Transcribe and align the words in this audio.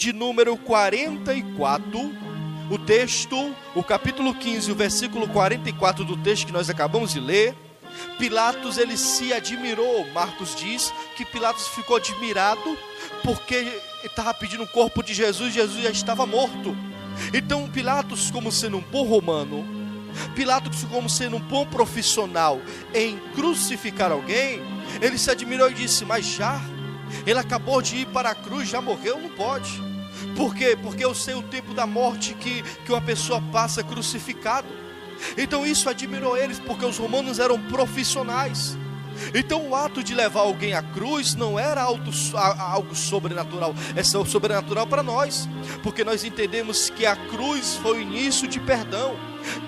de 0.00 0.14
número 0.14 0.56
44, 0.56 2.10
o 2.70 2.78
texto, 2.78 3.54
o 3.74 3.82
capítulo 3.82 4.34
15, 4.34 4.72
o 4.72 4.74
versículo 4.74 5.28
44 5.28 6.06
do 6.06 6.16
texto 6.16 6.46
que 6.46 6.52
nós 6.52 6.70
acabamos 6.70 7.12
de 7.12 7.20
ler, 7.20 7.54
Pilatos 8.18 8.78
ele 8.78 8.96
se 8.96 9.30
admirou. 9.34 10.06
Marcos 10.14 10.54
diz 10.54 10.90
que 11.18 11.24
Pilatos 11.26 11.68
ficou 11.68 11.98
admirado 11.98 12.78
porque 13.22 13.78
estava 14.02 14.32
pedindo 14.32 14.62
o 14.62 14.68
corpo 14.68 15.02
de 15.02 15.12
Jesus, 15.12 15.52
Jesus 15.52 15.82
já 15.82 15.90
estava 15.90 16.24
morto. 16.24 16.74
Então 17.34 17.68
Pilatos, 17.68 18.30
como 18.30 18.50
sendo 18.50 18.78
um 18.78 18.84
bom 18.90 19.02
romano, 19.02 19.66
Pilatos, 20.34 20.82
como 20.84 21.10
sendo 21.10 21.36
um 21.36 21.40
bom 21.40 21.66
profissional 21.66 22.58
em 22.94 23.18
crucificar 23.34 24.10
alguém, 24.12 24.62
ele 25.02 25.18
se 25.18 25.30
admirou 25.30 25.70
e 25.70 25.74
disse: 25.74 26.06
Mas 26.06 26.24
já, 26.24 26.58
ele 27.26 27.38
acabou 27.38 27.82
de 27.82 27.96
ir 27.98 28.06
para 28.06 28.30
a 28.30 28.34
cruz, 28.34 28.66
já 28.66 28.80
morreu, 28.80 29.20
não 29.20 29.28
pode. 29.28 29.89
Por 30.36 30.54
quê? 30.54 30.76
Porque 30.80 31.04
eu 31.04 31.14
sei 31.14 31.34
o 31.34 31.42
tempo 31.42 31.74
da 31.74 31.86
morte 31.86 32.34
que, 32.34 32.62
que 32.62 32.92
uma 32.92 33.00
pessoa 33.00 33.42
passa 33.52 33.82
crucificado. 33.82 34.68
Então 35.36 35.66
isso 35.66 35.88
admirou 35.88 36.36
eles, 36.36 36.58
porque 36.58 36.84
os 36.84 36.96
romanos 36.96 37.38
eram 37.38 37.60
profissionais. 37.68 38.76
Então 39.34 39.68
o 39.68 39.74
ato 39.74 40.02
de 40.02 40.14
levar 40.14 40.40
alguém 40.40 40.72
à 40.72 40.82
cruz 40.82 41.34
não 41.34 41.58
era 41.58 41.82
algo 41.82 42.94
sobrenatural, 42.94 43.74
é 43.94 44.02
sobrenatural 44.02 44.86
para 44.86 45.02
nós, 45.02 45.48
porque 45.82 46.04
nós 46.04 46.24
entendemos 46.24 46.88
que 46.88 47.04
a 47.04 47.14
cruz 47.14 47.74
foi 47.76 47.98
o 47.98 48.00
início 48.00 48.48
de 48.48 48.58
perdão, 48.58 49.16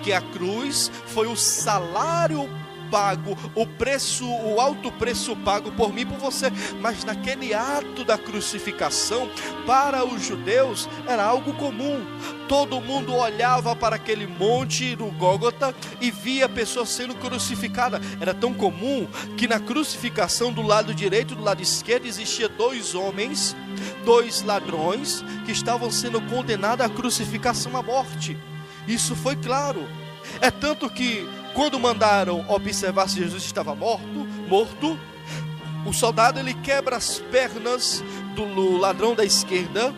que 0.01 0.11
a 0.11 0.21
cruz 0.21 0.91
foi 1.07 1.27
o 1.27 1.35
salário 1.35 2.49
pago, 2.93 3.35
o 3.55 3.65
preço, 3.65 4.23
o 4.23 4.61
alto 4.61 4.91
preço 4.91 5.35
pago 5.37 5.71
por 5.71 5.91
mim 5.91 6.01
e 6.01 6.05
por 6.05 6.19
você. 6.19 6.51
Mas 6.79 7.03
naquele 7.03 7.51
ato 7.51 8.03
da 8.05 8.19
crucificação, 8.19 9.27
para 9.65 10.05
os 10.05 10.23
judeus 10.23 10.87
era 11.07 11.23
algo 11.23 11.55
comum. 11.55 12.05
Todo 12.47 12.79
mundo 12.79 13.15
olhava 13.15 13.75
para 13.75 13.95
aquele 13.95 14.27
monte 14.27 14.95
no 14.95 15.09
Gólgota 15.09 15.73
e 15.99 16.11
via 16.11 16.45
a 16.45 16.49
pessoa 16.49 16.85
sendo 16.85 17.15
crucificada. 17.15 17.99
Era 18.21 18.31
tão 18.31 18.53
comum 18.53 19.07
que 19.35 19.47
na 19.47 19.59
crucificação 19.59 20.53
do 20.53 20.61
lado 20.61 20.93
direito 20.93 21.33
e 21.33 21.37
do 21.37 21.43
lado 21.43 21.63
esquerdo 21.63 22.05
existia 22.05 22.47
dois 22.47 22.93
homens, 22.93 23.55
dois 24.05 24.43
ladrões 24.43 25.25
que 25.47 25.51
estavam 25.51 25.89
sendo 25.89 26.21
condenados 26.21 26.85
à 26.85 26.89
crucificação 26.89 27.75
à 27.75 27.81
morte. 27.81 28.37
Isso 28.87 29.15
foi 29.15 29.35
claro. 29.35 29.83
É 30.39 30.51
tanto 30.51 30.89
que 30.89 31.27
quando 31.53 31.79
mandaram 31.79 32.45
observar 32.49 33.07
se 33.07 33.19
Jesus 33.19 33.43
estava 33.43 33.75
morto, 33.75 34.27
morto, 34.47 34.99
o 35.85 35.93
soldado 35.93 36.39
ele 36.39 36.53
quebra 36.53 36.95
as 36.95 37.19
pernas 37.19 38.03
do 38.35 38.77
ladrão 38.77 39.13
da 39.13 39.25
esquerda, 39.25 39.93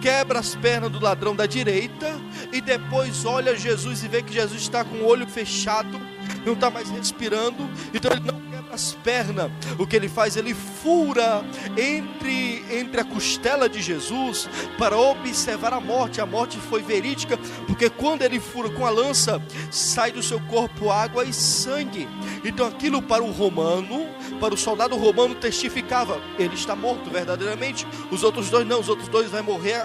quebra 0.00 0.38
as 0.38 0.54
pernas 0.54 0.90
do 0.90 1.00
ladrão 1.00 1.34
da 1.34 1.46
direita 1.46 2.20
e 2.52 2.60
depois 2.60 3.24
olha 3.24 3.56
Jesus 3.56 4.02
e 4.04 4.08
vê 4.08 4.22
que 4.22 4.32
Jesus 4.32 4.62
está 4.62 4.84
com 4.84 4.96
o 4.96 5.06
olho 5.06 5.26
fechado, 5.26 6.00
não 6.44 6.52
está 6.52 6.70
mais 6.70 6.90
respirando, 6.90 7.68
então 7.94 8.10
ele 8.12 8.20
não 8.20 8.41
as 8.72 8.94
pernas, 8.94 9.50
o 9.78 9.86
que 9.86 9.94
ele 9.94 10.08
faz? 10.08 10.36
Ele 10.36 10.54
fura 10.54 11.44
entre, 11.76 12.64
entre 12.70 13.00
a 13.00 13.04
costela 13.04 13.68
de 13.68 13.82
Jesus 13.82 14.48
para 14.78 14.96
observar 14.96 15.74
a 15.74 15.80
morte. 15.80 16.20
A 16.20 16.26
morte 16.26 16.58
foi 16.58 16.82
verídica, 16.82 17.38
porque 17.66 17.90
quando 17.90 18.22
ele 18.22 18.40
fura 18.40 18.70
com 18.70 18.86
a 18.86 18.90
lança, 18.90 19.42
sai 19.70 20.10
do 20.10 20.22
seu 20.22 20.40
corpo 20.40 20.90
água 20.90 21.24
e 21.24 21.32
sangue. 21.32 22.08
Então 22.44 22.66
aquilo 22.66 23.02
para 23.02 23.22
o 23.22 23.30
romano, 23.30 24.06
para 24.40 24.54
o 24.54 24.56
soldado 24.56 24.96
romano 24.96 25.34
testificava, 25.34 26.20
ele 26.38 26.54
está 26.54 26.74
morto 26.74 27.10
verdadeiramente. 27.10 27.86
Os 28.10 28.22
outros 28.22 28.48
dois 28.48 28.66
não, 28.66 28.80
os 28.80 28.88
outros 28.88 29.08
dois 29.08 29.30
vai 29.30 29.42
morrer, 29.42 29.82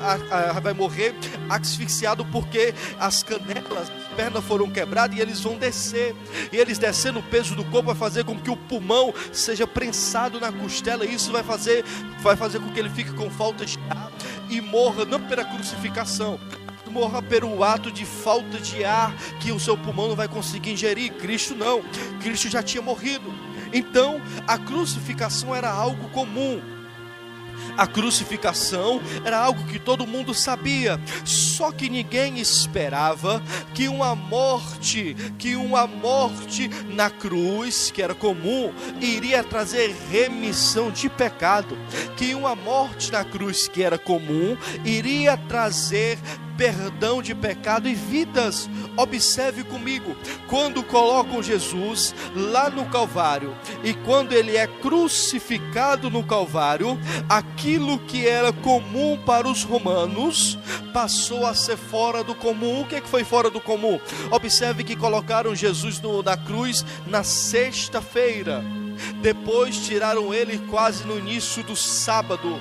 vai 0.61 0.73
morrer 0.73 1.13
asfixiado 1.49 2.25
porque 2.25 2.73
as 2.99 3.23
canelas, 3.23 3.89
as 3.89 4.15
pernas 4.15 4.43
foram 4.43 4.69
quebradas 4.69 5.17
e 5.17 5.21
eles 5.21 5.41
vão 5.41 5.57
descer. 5.57 6.15
E 6.51 6.57
eles 6.57 6.77
descendo 6.77 7.19
o 7.19 7.23
peso 7.23 7.55
do 7.55 7.63
corpo 7.65 7.87
vai 7.87 7.95
fazer 7.95 8.23
com 8.23 8.37
que 8.37 8.49
o 8.49 8.55
pulmão 8.77 9.13
seja 9.31 9.65
prensado 9.65 10.39
na 10.39 10.51
costela, 10.51 11.03
isso 11.03 11.31
vai 11.31 11.43
fazer, 11.43 11.83
vai 12.21 12.35
fazer 12.35 12.59
com 12.59 12.71
que 12.71 12.79
ele 12.79 12.89
fique 12.89 13.11
com 13.11 13.29
falta 13.29 13.65
de 13.65 13.79
ar 13.89 14.11
e 14.49 14.61
morra 14.61 15.03
não 15.03 15.19
pela 15.19 15.43
crucificação, 15.43 16.39
morra 16.91 17.21
pelo 17.21 17.63
ato 17.63 17.91
de 17.91 18.05
falta 18.05 18.59
de 18.59 18.83
ar 18.85 19.13
que 19.39 19.51
o 19.51 19.59
seu 19.59 19.77
pulmão 19.77 20.07
não 20.07 20.15
vai 20.15 20.27
conseguir 20.27 20.71
ingerir. 20.71 21.13
Cristo 21.13 21.55
não, 21.55 21.81
Cristo 22.21 22.49
já 22.49 22.63
tinha 22.63 22.81
morrido. 22.81 23.33
Então, 23.73 24.21
a 24.47 24.57
crucificação 24.57 25.53
era 25.53 25.69
algo 25.69 26.09
comum. 26.09 26.61
A 27.75 27.87
crucificação 27.87 29.01
era 29.25 29.37
algo 29.37 29.65
que 29.65 29.79
todo 29.79 30.07
mundo 30.07 30.33
sabia, 30.33 30.99
só 31.57 31.71
que 31.71 31.89
ninguém 31.89 32.37
esperava 32.37 33.41
que 33.73 33.87
uma 33.87 34.13
morte, 34.13 35.15
que 35.39 35.55
uma 35.55 35.87
morte 35.87 36.69
na 36.93 37.09
cruz, 37.09 37.89
que 37.89 37.99
era 37.99 38.13
comum, 38.13 38.71
iria 39.01 39.43
trazer 39.43 39.95
remissão 40.11 40.91
de 40.91 41.09
pecado, 41.09 41.75
que 42.15 42.35
uma 42.35 42.55
morte 42.55 43.11
na 43.11 43.25
cruz, 43.25 43.67
que 43.67 43.81
era 43.81 43.97
comum, 43.97 44.55
iria 44.85 45.35
trazer 45.35 46.19
perdão 46.57 47.21
de 47.21 47.35
pecado 47.35 47.87
e 47.87 47.93
vidas. 47.93 48.67
Observe 48.97 49.63
comigo, 49.63 50.15
quando 50.47 50.83
colocam 50.83 51.41
Jesus 51.41 52.15
lá 52.35 52.69
no 52.69 52.85
Calvário 52.85 53.55
e 53.83 53.93
quando 53.93 54.33
ele 54.33 54.57
é 54.57 54.65
crucificado 54.65 56.09
no 56.09 56.23
Calvário, 56.23 56.99
aquilo 57.29 57.99
que 57.99 58.27
era 58.27 58.51
comum 58.51 59.17
para 59.23 59.47
os 59.47 59.63
romanos 59.63 60.57
passou 60.91 61.45
a 61.45 61.46
ser 61.53 61.77
fora 61.77 62.23
do 62.23 62.35
comum. 62.35 62.81
O 62.81 62.85
que, 62.85 62.95
é 62.95 63.01
que 63.01 63.09
foi 63.09 63.23
fora 63.23 63.49
do 63.49 63.61
comum? 63.61 63.99
Observe 64.31 64.83
que 64.83 64.95
colocaram 64.95 65.55
Jesus 65.55 65.99
no, 66.01 66.21
na 66.23 66.37
cruz 66.37 66.85
na 67.05 67.23
sexta-feira. 67.23 68.63
Depois 69.21 69.77
tiraram 69.77 70.33
ele 70.33 70.57
quase 70.69 71.03
no 71.05 71.17
início 71.17 71.63
do 71.63 71.75
sábado. 71.75 72.59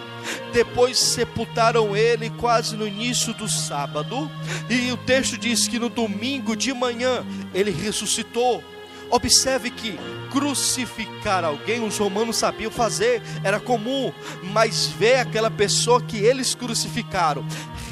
Depois 0.53 0.99
sepultaram 0.99 1.97
ele 1.97 2.31
quase 2.31 2.77
no 2.77 2.87
início 2.87 3.33
do 3.35 3.49
sábado. 3.49 4.31
E 4.69 4.91
o 4.93 4.97
texto 4.97 5.39
diz 5.39 5.67
que 5.67 5.79
no 5.79 5.89
domingo 5.89 6.57
de 6.57 6.73
manhã 6.73 7.25
ele 7.55 7.71
ressuscitou. 7.71 8.63
Observe 9.09 9.71
que 9.71 9.99
crucificar 10.31 11.45
alguém 11.45 11.83
os 11.85 11.97
romanos 11.97 12.37
sabiam 12.37 12.71
fazer, 12.71 13.23
era 13.45 13.61
comum, 13.61 14.13
mas 14.43 14.87
ver 14.87 15.21
aquela 15.21 15.51
pessoa 15.51 16.03
que 16.03 16.17
eles 16.17 16.55
crucificaram 16.57 17.47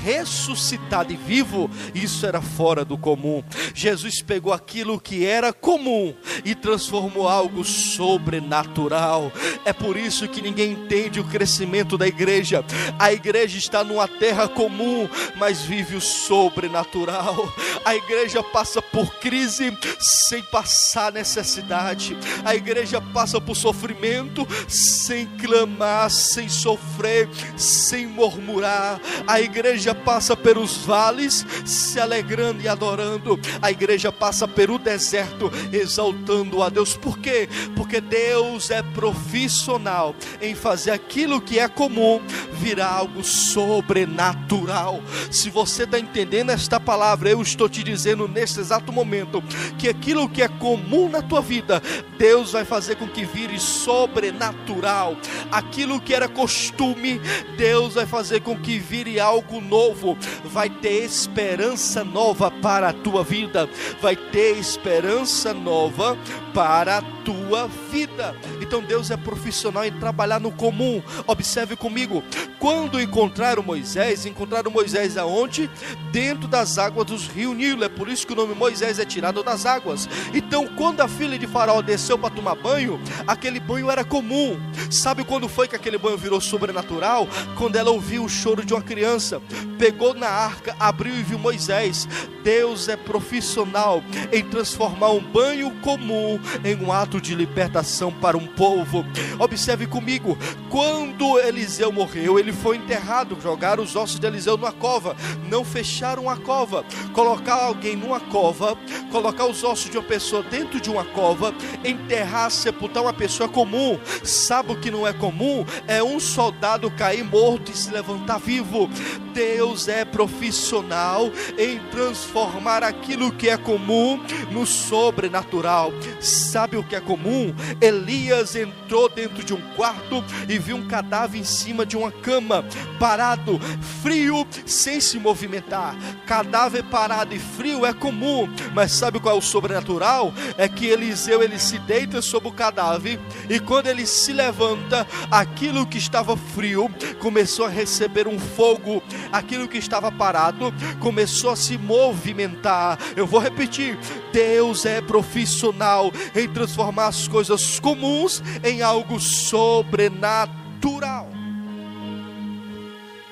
ressuscitado 0.05 1.15
e 1.15 1.17
vivo, 1.17 1.71
isso 1.95 2.27
era 2.27 2.43
fora 2.43 2.85
do 2.85 2.99
comum. 2.99 3.43
Jesus 3.75 4.21
pegou 4.21 4.53
aquilo 4.53 5.01
que 5.01 5.25
era 5.25 5.51
comum 5.51 6.15
e 6.45 6.55
transformou 6.55 7.27
algo 7.27 7.65
sobrenatural. 7.65 9.33
É 9.65 9.73
por 9.73 9.97
isso 9.97 10.29
que 10.29 10.43
ninguém 10.43 10.73
entende 10.73 11.21
o 11.21 11.25
crescimento 11.25 11.97
da 11.97 12.07
igreja. 12.07 12.63
A 12.99 13.15
igreja 13.15 13.57
está 13.57 13.83
numa 13.83 14.07
terra 14.07 14.47
comum, 14.47 15.09
mas 15.37 15.63
vive 15.63 15.97
o 15.97 16.01
sobrenatural. 16.03 17.51
A 17.83 17.97
igreja 17.97 18.43
passa 18.43 18.83
por 18.83 19.15
crise 19.15 19.77
sem 19.99 20.43
passar 20.43 21.13
necessidade. 21.13 22.15
A 22.45 22.55
igreja 22.55 23.01
passa 23.01 23.41
por 23.41 23.57
sofrimento 23.57 24.47
sem 24.69 25.27
clamar, 25.39 26.11
sem 26.11 26.47
sofrer, 26.49 27.29
sem 27.57 28.07
murmurar. 28.07 29.01
A 29.27 29.41
igreja 29.41 29.94
passa 29.94 30.37
pelos 30.37 30.78
vales 30.78 31.47
se 31.65 32.00
alegrando 32.00 32.62
e 32.62 32.69
adorando. 32.69 33.38
A 33.60 33.71
igreja 33.71 34.12
passa 34.12 34.47
pelo 34.47 34.78
deserto 34.78 35.50
exaltando 35.72 36.62
a 36.62 36.69
Deus. 36.69 36.97
Por 36.97 37.19
quê? 37.19 37.49
Porque 37.77 38.00
Deus 38.00 38.71
é 38.71 38.82
profissional 38.82 40.15
em 40.41 40.55
fazer 40.55 40.91
aquilo 40.91 41.41
que 41.41 41.58
é 41.58 41.69
comum 41.69 42.20
virar 42.52 42.88
algo 42.88 43.23
sobrenatural. 43.23 45.02
Se 45.31 45.50
você 45.50 45.85
está 45.85 45.99
entendendo 45.99 46.50
esta 46.50 46.81
palavra, 46.81 47.31
eu 47.31 47.40
estou 47.43 47.69
te 47.69 47.82
dizendo 47.82 48.29
nesse 48.29 48.61
exato 48.61 48.93
momento 48.93 49.43
que 49.79 49.88
aquilo 49.88 50.29
que 50.29 50.43
é 50.43 50.49
comum 50.49 51.08
na 51.08 51.23
tua 51.23 51.40
vida, 51.40 51.82
Deus 52.19 52.52
vai 52.52 52.64
fazer 52.64 52.97
com 52.97 53.08
que 53.08 53.25
vire 53.25 53.58
sobrenatural. 53.58 55.17
Aquilo 55.50 56.00
que 56.00 56.14
era 56.14 56.29
costume, 56.29 57.20
Deus 57.56 57.94
vai 57.94 58.06
fazer 58.06 58.40
com 58.40 58.56
que 58.56 58.79
vire 58.79 59.20
algo 59.20 59.61
novo 59.61 59.84
novo, 59.85 60.17
vai 60.45 60.71
ter 60.71 61.05
esperança 61.05 62.03
nova 62.05 62.51
para 62.51 62.89
a 62.89 62.93
tua 62.93 63.23
vida, 63.23 63.69
vai 64.01 64.17
ter 64.17 64.57
esperança 64.57 65.53
nova 65.53 66.17
para 66.55 66.99
a 66.99 67.03
tua 67.25 67.69
vida. 67.91 68.35
Então 68.61 68.81
Deus 68.83 69.11
é 69.11 69.17
profissional 69.17 69.85
em 69.85 69.93
trabalhar 69.93 70.39
no 70.39 70.53
comum. 70.53 71.03
Observe 71.27 71.75
comigo. 71.77 72.23
Quando 72.59 73.01
encontraram 73.01 73.63
Moisés, 73.63 74.25
encontraram 74.25 74.71
Moisés 74.71 75.17
aonde? 75.17 75.69
Dentro 76.13 76.47
das 76.47 76.79
águas 76.79 77.07
dos 77.07 77.27
rios 77.27 77.57
Nilo. 77.57 77.85
É 77.85 77.89
por 77.89 78.09
isso 78.09 78.27
que 78.27 78.33
o 78.33 78.37
nome 78.37 78.55
Moisés 78.55 78.99
é 78.99 79.05
tirado 79.05 79.43
das 79.43 79.67
águas. 79.67 80.09
Então, 80.33 80.67
quando 80.67 81.01
a 81.01 81.09
filha 81.09 81.39
de 81.39 81.47
Faraó 81.47 81.83
desceu 81.83 82.19
para 82.19 82.35
tomar 82.35 82.55
banho, 82.55 83.01
aquele 83.27 83.59
banho 83.59 83.91
era 83.91 84.05
comum. 84.05 84.59
Sabe 84.91 85.25
quando 85.25 85.49
foi 85.49 85.67
que 85.67 85.77
aquele 85.77 85.99
banho 85.99 86.17
virou 86.17 86.41
sobrenatural? 86.41 87.29
Quando 87.59 87.77
ela 87.77 87.91
ouviu 87.91 88.25
o 88.25 88.29
choro 88.29 88.65
de 88.65 88.73
uma 88.73 88.83
criança, 88.83 89.43
pegou 89.79 90.15
na 90.15 90.29
arca, 90.29 90.75
abriu 90.79 91.15
e 91.15 91.23
viu 91.23 91.38
Moisés. 91.38 92.09
Deus 92.43 92.88
é 92.88 92.97
profissional 92.97 94.03
em 94.31 94.44
transformar 94.44 95.11
um 95.11 95.21
banho 95.21 95.71
comum 95.82 96.38
em 96.65 96.76
um 96.76 96.93
ato 96.93 97.21
de 97.21 97.35
libertação 97.35 98.12
para 98.12 98.37
um 98.37 98.47
povo. 98.47 99.05
Observe 99.38 99.87
comigo, 99.87 100.37
quando 100.69 101.38
Eliseu 101.38 101.91
morreu, 101.91 102.38
ele 102.38 102.53
foi 102.53 102.76
enterrado, 102.76 103.38
jogaram 103.41 103.82
os 103.82 103.97
ossos 103.97 104.19
de 104.19 104.26
Eliseu 104.26 104.56
numa 104.56 104.73
cova, 104.73 105.17
não 105.49 105.65
fecharam 105.65 106.29
a 106.29 106.37
cova, 106.37 106.85
colocar 107.12 107.55
alguém 107.55 107.97
numa 107.97 108.21
cova, 108.21 108.76
colocar 109.11 109.47
os 109.47 109.65
ossos 109.65 109.91
de 109.91 109.97
uma 109.97 110.05
pessoa 110.05 110.43
dentro 110.43 110.81
de 110.81 110.91
uma 110.91 111.05
cova, 111.05 111.55
enterrar, 111.85 112.50
sepultar 112.50 113.03
uma 113.03 113.12
pessoa 113.12 113.49
comum. 113.49 113.99
Sabe 114.23 114.73
o 114.73 114.76
que 114.76 114.91
não 114.91 115.06
é 115.06 115.12
comum? 115.12 115.65
É 115.87 116.03
um 116.03 116.21
soldado 116.21 116.91
cair 116.91 117.25
morto 117.25 117.73
e 117.73 117.76
se 117.76 117.91
levantar 117.91 118.38
vivo. 118.38 118.91
Deus 119.32 119.63
é 119.88 120.05
profissional 120.05 121.31
em 121.58 121.78
transformar 121.90 122.82
aquilo 122.82 123.32
que 123.32 123.49
é 123.49 123.56
comum 123.56 124.20
no 124.50 124.66
sobrenatural. 124.66 125.93
Sabe 126.20 126.76
o 126.76 126.84
que 126.84 126.94
é 126.94 127.00
comum? 127.00 127.55
Elias 127.81 128.55
entrou 128.55 129.08
dentro 129.08 129.43
de 129.43 129.55
um 129.55 129.61
quarto 129.75 130.22
e 130.49 130.58
viu 130.58 130.76
um 130.76 130.87
cadáver 130.87 131.40
em 131.40 131.44
cima 131.44 131.87
de 131.87 131.96
uma 131.96 132.11
cama, 132.11 132.64
parado, 132.99 133.58
frio, 134.02 134.46
sem 134.66 135.00
se 135.00 135.19
movimentar. 135.19 135.96
Cadáver 136.26 136.84
parado 136.84 137.34
e 137.34 137.38
frio 137.38 137.87
é 137.87 137.93
comum, 137.93 138.49
mas 138.75 138.93
sabe 138.93 139.19
qual 139.19 139.34
é 139.34 139.38
o 139.38 139.43
sobrenatural? 139.43 140.32
É 140.58 140.69
que 140.69 140.87
Eliseu 140.87 141.43
ele 141.43 141.58
se 141.58 141.78
deita 141.78 142.20
sobre 142.20 142.49
o 142.49 142.52
cadáver 142.52 143.19
e 143.49 143.58
quando 143.58 143.87
ele 143.87 144.06
se 144.06 144.32
levanta, 144.32 145.06
aquilo 145.31 145.87
que 145.87 145.99
estava 145.99 146.37
frio 146.37 146.90
começou 147.19 147.66
a 147.66 147.69
receber 147.69 148.28
um 148.28 148.38
fogo, 148.38 149.02
aquilo 149.32 149.54
que 149.69 149.79
estava 149.79 150.11
parado 150.11 150.75
começou 151.01 151.51
a 151.51 151.56
se 151.56 151.79
movimentar. 151.79 152.99
Eu 153.17 153.27
vou 153.27 153.41
repetir: 153.41 153.97
Deus 154.33 154.85
é 154.85 155.01
profissional 155.01 156.12
em 156.35 156.49
transformar 156.49 157.06
as 157.06 157.29
coisas 157.29 157.79
comuns 157.81 158.43
em 158.62 158.83
algo 158.83 159.19
sobrenatural. 159.21 161.31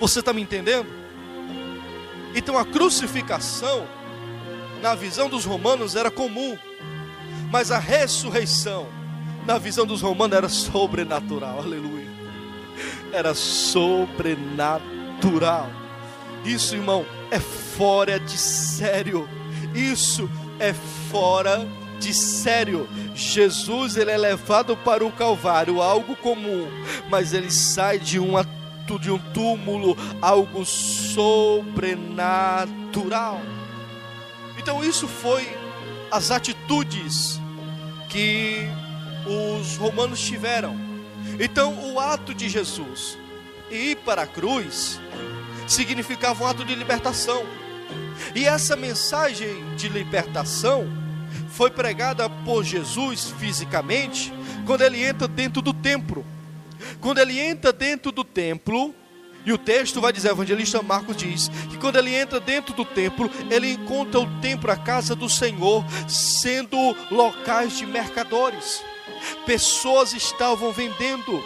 Você 0.01 0.21
está 0.21 0.33
me 0.33 0.41
entendendo? 0.43 1.03
Então 2.35 2.57
a 2.57 2.65
crucificação, 2.65 3.87
na 4.81 4.95
visão 4.95 5.29
dos 5.29 5.45
romanos, 5.45 5.95
era 5.95 6.11
comum, 6.11 6.57
mas 7.51 7.71
a 7.71 7.79
ressurreição, 7.79 8.89
na 9.47 9.59
visão 9.59 9.85
dos 9.87 10.01
romanos, 10.01 10.35
era 10.37 10.49
sobrenatural. 10.49 11.59
Aleluia. 11.59 12.11
Era 13.13 13.35
sobrenatural. 13.35 15.82
Isso, 16.45 16.75
irmão, 16.75 17.07
é 17.31 17.39
fora 17.39 18.19
de 18.19 18.37
sério. 18.37 19.29
Isso 19.75 20.29
é 20.59 20.75
fora 21.11 21.67
de 21.99 22.13
sério. 22.13 22.89
Jesus 23.15 23.97
ele 23.97 24.11
é 24.11 24.19
levado 24.19 24.77
para 24.77 25.05
o 25.05 25.13
Calvário, 25.13 25.81
algo 25.81 26.17
comum, 26.17 26.69
mas 27.09 27.33
ele 27.33 27.51
sai 27.51 27.99
de 27.99 28.19
uma 28.19 28.47
de 29.01 29.11
um 29.11 29.19
túmulo, 29.33 29.97
algo 30.21 30.67
sobrenatural. 30.67 33.41
Então 34.59 34.85
isso 34.85 35.09
foi 35.09 35.49
as 36.11 36.31
atitudes 36.31 37.41
que 38.11 38.69
os 39.27 39.79
romanos 39.79 40.21
tiveram. 40.21 40.77
Então 41.41 41.95
o 41.95 41.99
ato 41.99 42.35
de 42.35 42.51
Jesus 42.51 43.17
ir 43.71 43.97
para 43.99 44.23
a 44.23 44.27
cruz 44.27 44.99
significava 45.67 46.45
um 46.45 46.47
ato 46.47 46.65
de 46.65 46.75
libertação. 46.75 47.45
E 48.35 48.45
essa 48.45 48.77
mensagem 48.77 49.75
de 49.77 49.89
libertação 49.89 50.87
foi 51.51 51.71
pregada 51.71 52.29
por 52.29 52.65
Jesus 52.65 53.33
fisicamente 53.39 54.33
quando 54.65 54.83
ele 54.83 55.03
entra 55.03 55.29
dentro 55.29 55.61
do 55.61 55.73
templo. 55.73 56.25
Quando 57.01 57.19
ele 57.19 57.39
entra 57.39 57.73
dentro 57.73 58.11
do 58.11 58.25
templo, 58.25 58.95
e 59.45 59.53
o 59.53 59.59
texto 59.59 60.01
vai 60.01 60.13
dizer, 60.13 60.29
o 60.29 60.33
evangelista 60.33 60.83
Marcos 60.83 61.17
diz, 61.17 61.49
que 61.69 61.77
quando 61.79 61.97
ele 61.97 62.15
entra 62.15 62.39
dentro 62.39 62.75
do 62.75 62.85
templo, 62.85 63.31
ele 63.51 63.73
encontra 63.73 64.21
o 64.21 64.41
templo, 64.41 64.71
a 64.71 64.77
casa 64.77 65.15
do 65.15 65.29
Senhor, 65.29 65.85
sendo 66.09 66.77
locais 67.11 67.77
de 67.77 67.87
mercadores. 67.87 68.83
Pessoas 69.45 70.13
estavam 70.13 70.73
vendendo 70.73 71.43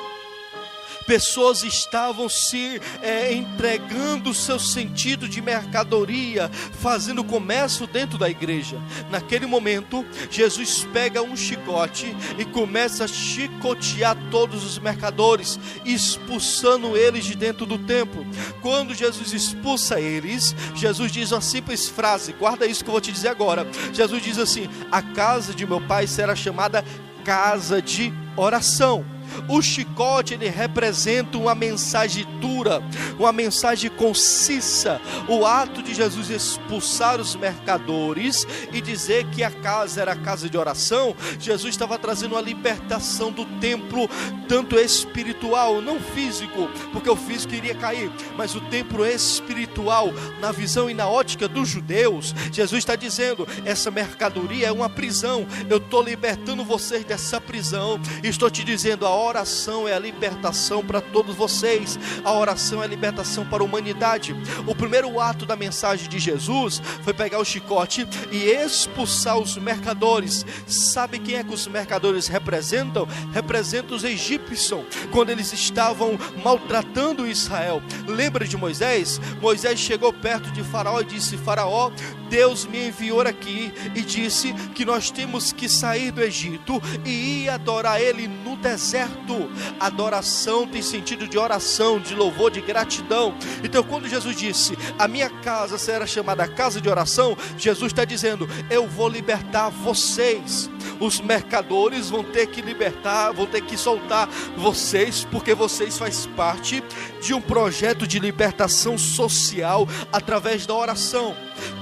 pessoas 1.06 1.62
estavam 1.62 2.28
se 2.28 2.80
é, 3.02 3.32
entregando 3.32 4.30
o 4.30 4.34
seu 4.34 4.58
sentido 4.58 5.28
de 5.28 5.40
mercadoria, 5.40 6.50
fazendo 6.80 7.24
comércio 7.24 7.86
dentro 7.86 8.18
da 8.18 8.28
igreja. 8.28 8.76
Naquele 9.10 9.46
momento, 9.46 10.04
Jesus 10.30 10.86
pega 10.92 11.22
um 11.22 11.36
chicote 11.36 12.14
e 12.38 12.44
começa 12.44 13.04
a 13.04 13.08
chicotear 13.08 14.16
todos 14.30 14.64
os 14.64 14.78
mercadores, 14.78 15.58
expulsando 15.84 16.96
eles 16.96 17.24
de 17.24 17.34
dentro 17.34 17.64
do 17.64 17.78
templo. 17.78 18.26
Quando 18.60 18.94
Jesus 18.94 19.32
expulsa 19.32 20.00
eles, 20.00 20.54
Jesus 20.74 21.12
diz 21.12 21.32
uma 21.32 21.40
simples 21.40 21.88
frase: 21.88 22.32
guarda 22.32 22.66
isso 22.66 22.82
que 22.82 22.90
eu 22.90 22.92
vou 22.92 23.00
te 23.00 23.12
dizer 23.12 23.28
agora. 23.28 23.66
Jesus 23.92 24.22
diz 24.22 24.38
assim: 24.38 24.68
A 24.90 25.00
casa 25.00 25.54
de 25.54 25.66
meu 25.66 25.80
pai 25.80 26.06
será 26.06 26.34
chamada 26.34 26.84
casa 27.24 27.80
de 27.80 28.12
oração. 28.36 29.15
O 29.48 29.60
chicote 29.62 30.34
ele 30.34 30.48
representa 30.48 31.38
uma 31.38 31.54
mensagem 31.54 32.24
dura, 32.40 32.82
uma 33.18 33.32
mensagem 33.32 33.90
concisa. 33.90 35.00
O 35.28 35.44
ato 35.44 35.82
de 35.82 35.94
Jesus 35.94 36.30
expulsar 36.30 37.20
os 37.20 37.34
mercadores 37.34 38.46
e 38.72 38.80
dizer 38.80 39.24
que 39.30 39.42
a 39.42 39.50
casa 39.50 40.02
era 40.02 40.12
a 40.12 40.16
casa 40.16 40.48
de 40.48 40.56
oração, 40.56 41.14
Jesus 41.38 41.74
estava 41.74 41.98
trazendo 41.98 42.32
uma 42.32 42.40
libertação 42.40 43.30
do 43.30 43.44
templo, 43.60 44.08
tanto 44.48 44.78
espiritual, 44.78 45.80
não 45.80 46.00
físico, 46.00 46.68
porque 46.92 47.10
o 47.10 47.16
físico 47.16 47.54
iria 47.54 47.74
cair, 47.74 48.10
mas 48.36 48.54
o 48.54 48.60
templo 48.60 49.04
espiritual, 49.04 50.12
na 50.40 50.52
visão 50.52 50.88
e 50.90 50.94
na 50.94 51.08
ótica 51.08 51.48
dos 51.48 51.68
judeus, 51.68 52.34
Jesus 52.52 52.78
está 52.78 52.96
dizendo: 52.96 53.46
essa 53.64 53.90
mercadoria 53.90 54.68
é 54.68 54.72
uma 54.72 54.88
prisão, 54.88 55.46
eu 55.68 55.78
estou 55.78 56.02
libertando 56.02 56.64
vocês 56.64 57.04
dessa 57.04 57.40
prisão, 57.40 58.00
estou 58.22 58.50
te 58.50 58.64
dizendo 58.64 59.06
a 59.06 59.10
oração 59.16 59.88
é 59.88 59.94
a 59.94 59.98
libertação 59.98 60.84
para 60.84 61.00
todos 61.00 61.34
vocês. 61.34 61.98
A 62.24 62.32
oração 62.32 62.82
é 62.82 62.84
a 62.84 62.88
libertação 62.88 63.44
para 63.46 63.62
a 63.62 63.66
humanidade. 63.66 64.34
O 64.66 64.74
primeiro 64.74 65.20
ato 65.20 65.46
da 65.46 65.56
mensagem 65.56 66.08
de 66.08 66.18
Jesus 66.18 66.80
foi 67.02 67.14
pegar 67.14 67.38
o 67.38 67.44
chicote 67.44 68.06
e 68.30 68.44
expulsar 68.44 69.38
os 69.38 69.56
mercadores. 69.56 70.44
Sabe 70.66 71.18
quem 71.18 71.36
é 71.36 71.44
que 71.44 71.54
os 71.54 71.66
mercadores 71.66 72.26
representam? 72.26 73.06
Representam 73.32 73.96
os 73.96 74.04
egípcios 74.04 74.84
quando 75.12 75.30
eles 75.30 75.52
estavam 75.52 76.18
maltratando 76.42 77.26
Israel. 77.26 77.82
Lembra 78.06 78.46
de 78.46 78.56
Moisés? 78.56 79.20
Moisés 79.40 79.78
chegou 79.78 80.12
perto 80.12 80.50
de 80.50 80.62
Faraó 80.62 81.00
e 81.00 81.04
disse: 81.04 81.36
Faraó, 81.36 81.90
Deus 82.28 82.64
me 82.64 82.88
enviou 82.88 83.20
aqui 83.20 83.72
e 83.94 84.02
disse 84.02 84.52
que 84.74 84.84
nós 84.84 85.10
temos 85.10 85.52
que 85.52 85.68
sair 85.68 86.10
do 86.10 86.22
Egito 86.22 86.82
e 87.04 87.44
ir 87.44 87.48
adorar 87.48 88.00
Ele 88.00 88.28
no 88.28 88.56
deserto. 88.56 89.50
Adoração 89.80 90.66
tem 90.66 90.82
sentido 90.82 91.26
de 91.26 91.38
oração, 91.38 91.98
de 91.98 92.14
louvor, 92.14 92.50
de 92.50 92.60
gratidão. 92.60 93.34
Então, 93.62 93.82
quando 93.82 94.08
Jesus 94.08 94.36
disse: 94.36 94.76
A 94.98 95.08
minha 95.08 95.30
casa 95.30 95.78
será 95.78 96.06
chamada 96.06 96.46
casa 96.46 96.80
de 96.80 96.88
oração, 96.88 97.36
Jesus 97.56 97.92
está 97.92 98.04
dizendo: 98.04 98.48
Eu 98.70 98.86
vou 98.86 99.08
libertar 99.08 99.70
vocês. 99.70 100.70
Os 101.00 101.20
mercadores 101.20 102.10
vão 102.10 102.22
ter 102.22 102.46
que 102.46 102.60
libertar, 102.62 103.32
vão 103.32 103.46
ter 103.46 103.62
que 103.62 103.76
soltar 103.76 104.28
vocês, 104.56 105.26
porque 105.30 105.54
vocês 105.54 105.98
faz 105.98 106.26
parte 106.26 106.82
de 107.20 107.34
um 107.34 107.40
projeto 107.40 108.06
de 108.06 108.18
libertação 108.18 108.96
social 108.98 109.88
através 110.12 110.66
da 110.66 110.74
oração. 110.74 111.34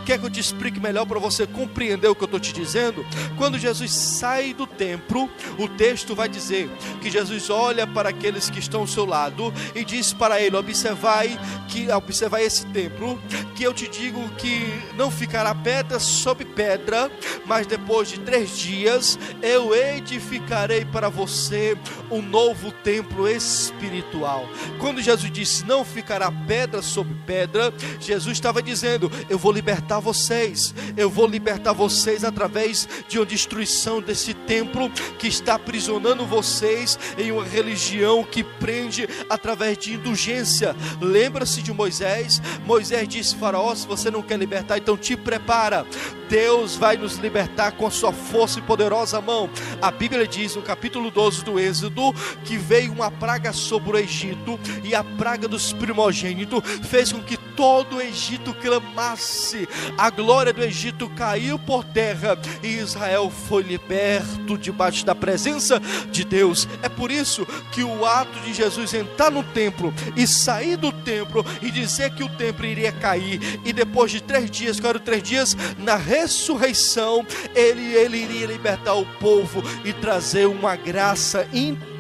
Quer 0.04 0.18
que 0.18 0.26
eu 0.26 0.30
te 0.30 0.38
explique 0.38 0.78
melhor 0.78 1.06
para 1.06 1.18
você 1.18 1.46
compreender 1.46 2.08
o 2.08 2.14
que 2.14 2.22
eu 2.22 2.26
estou 2.26 2.40
te 2.40 2.52
dizendo? 2.52 3.04
Quando 3.36 3.58
Jesus 3.58 3.90
sai 3.90 4.52
do 4.52 4.66
templo, 4.66 5.30
o 5.58 5.66
texto 5.66 6.14
vai 6.14 6.28
dizer 6.28 6.70
que 7.00 7.10
Jesus 7.10 7.48
olha 7.48 7.86
para 7.86 8.10
aqueles 8.10 8.50
que 8.50 8.58
estão 8.58 8.82
ao 8.82 8.86
seu 8.86 9.04
lado 9.04 9.52
e 9.74 9.84
diz 9.84 10.12
para 10.12 10.40
ele: 10.40 10.56
observai 10.56 11.38
que 11.68 11.90
observai 11.90 12.44
esse 12.44 12.66
templo, 12.66 13.20
que 13.54 13.62
eu 13.62 13.72
te 13.72 13.86
digo 13.88 14.28
que 14.30 14.66
não 14.96 15.10
ficará 15.10 15.54
pedra 15.54 15.98
sobre 16.00 16.44
pedra, 16.44 17.10
mas 17.46 17.66
depois 17.66 18.08
de 18.08 18.18
três 18.18 18.56
dias 18.58 19.18
eu 19.40 19.74
edificarei 19.74 20.84
para 20.84 21.08
você 21.08 21.76
um 22.10 22.20
novo 22.20 22.72
templo 22.72 23.28
espiritual. 23.28 24.48
Quando 24.80 25.00
Jesus 25.00 25.30
disse 25.30 25.64
não 25.64 25.84
ficará 25.84 26.30
pedra 26.30 26.82
sobre 26.82 27.14
pedra, 27.26 27.72
Jesus 28.00 28.36
estava 28.36 28.60
dizendo: 28.60 29.10
eu 29.28 29.38
vou 29.38 29.52
libertar 29.52 30.00
vocês, 30.00 30.74
eu 30.96 31.08
vou 31.08 31.26
libertar 31.26 31.72
vocês 31.72 32.24
através 32.24 32.88
de 33.08 33.18
uma 33.18 33.26
destruição 33.26 34.00
desse 34.00 34.34
templo 34.34 34.90
que 35.18 35.28
está 35.28 35.54
aprisionando 35.54 36.26
vocês 36.26 36.98
em 37.16 37.30
uma 37.30 37.44
religião 37.44 38.24
que 38.24 38.42
prende 38.42 39.08
através 39.30 39.78
de 39.78 39.94
indulgência. 39.94 40.74
Lembra-se 41.00 41.62
de 41.62 41.72
Moisés? 41.72 42.42
Moisés 42.66 43.08
disse: 43.08 43.36
Faraó, 43.44 43.74
se 43.74 43.86
você 43.86 44.10
não 44.10 44.22
quer 44.22 44.38
libertar, 44.38 44.78
então 44.78 44.96
te 44.96 45.18
prepara. 45.18 45.84
Deus 46.30 46.76
vai 46.76 46.96
nos 46.96 47.16
libertar 47.16 47.72
com 47.72 47.86
a 47.86 47.90
sua 47.90 48.10
força 48.10 48.58
e 48.58 48.62
poderosa 48.62 49.20
mão. 49.20 49.50
A 49.82 49.90
Bíblia 49.90 50.26
diz 50.26 50.56
no 50.56 50.62
capítulo 50.62 51.10
12 51.10 51.44
do 51.44 51.60
Êxodo 51.60 52.14
que 52.42 52.56
veio 52.56 52.90
uma 52.90 53.10
praga 53.10 53.52
sobre 53.52 53.90
o 53.90 53.98
Egito 53.98 54.58
e 54.82 54.94
a 54.94 55.04
praga 55.04 55.46
dos 55.46 55.74
primogênitos 55.74 56.62
fez 56.88 57.12
com 57.12 57.20
que 57.20 57.36
todo 57.36 57.96
o 57.96 58.00
Egito 58.00 58.54
clamasse. 58.54 59.68
A 59.96 60.10
glória 60.10 60.52
do 60.52 60.62
Egito 60.62 61.08
caiu 61.10 61.58
por 61.58 61.84
terra 61.84 62.38
e 62.62 62.78
Israel 62.78 63.30
foi 63.30 63.62
liberto 63.62 64.56
debaixo 64.56 65.04
da 65.04 65.14
presença 65.14 65.80
de 66.10 66.24
Deus. 66.24 66.66
É 66.82 66.88
por 66.88 67.10
isso 67.10 67.46
que 67.70 67.84
o 67.84 68.06
ato 68.06 68.40
de 68.40 68.54
Jesus 68.54 68.94
entrar 68.94 69.30
no 69.30 69.42
templo 69.42 69.92
e 70.16 70.26
sair 70.26 70.76
do 70.76 70.90
templo 70.90 71.44
e 71.60 71.70
dizer 71.70 72.10
que 72.14 72.24
o 72.24 72.28
templo 72.28 72.66
iria 72.66 72.90
cair 72.90 73.33
e 73.64 73.72
depois 73.72 74.10
de 74.10 74.22
três 74.22 74.50
dias, 74.50 74.80
quatro 74.80 75.00
três 75.00 75.22
dias, 75.22 75.56
na 75.78 75.96
ressurreição, 75.96 77.26
ele, 77.54 77.94
ele 77.94 78.18
iria 78.18 78.46
libertar 78.46 78.94
o 78.94 79.06
povo 79.18 79.62
e 79.84 79.92
trazer 79.92 80.46
uma 80.46 80.76
graça 80.76 81.48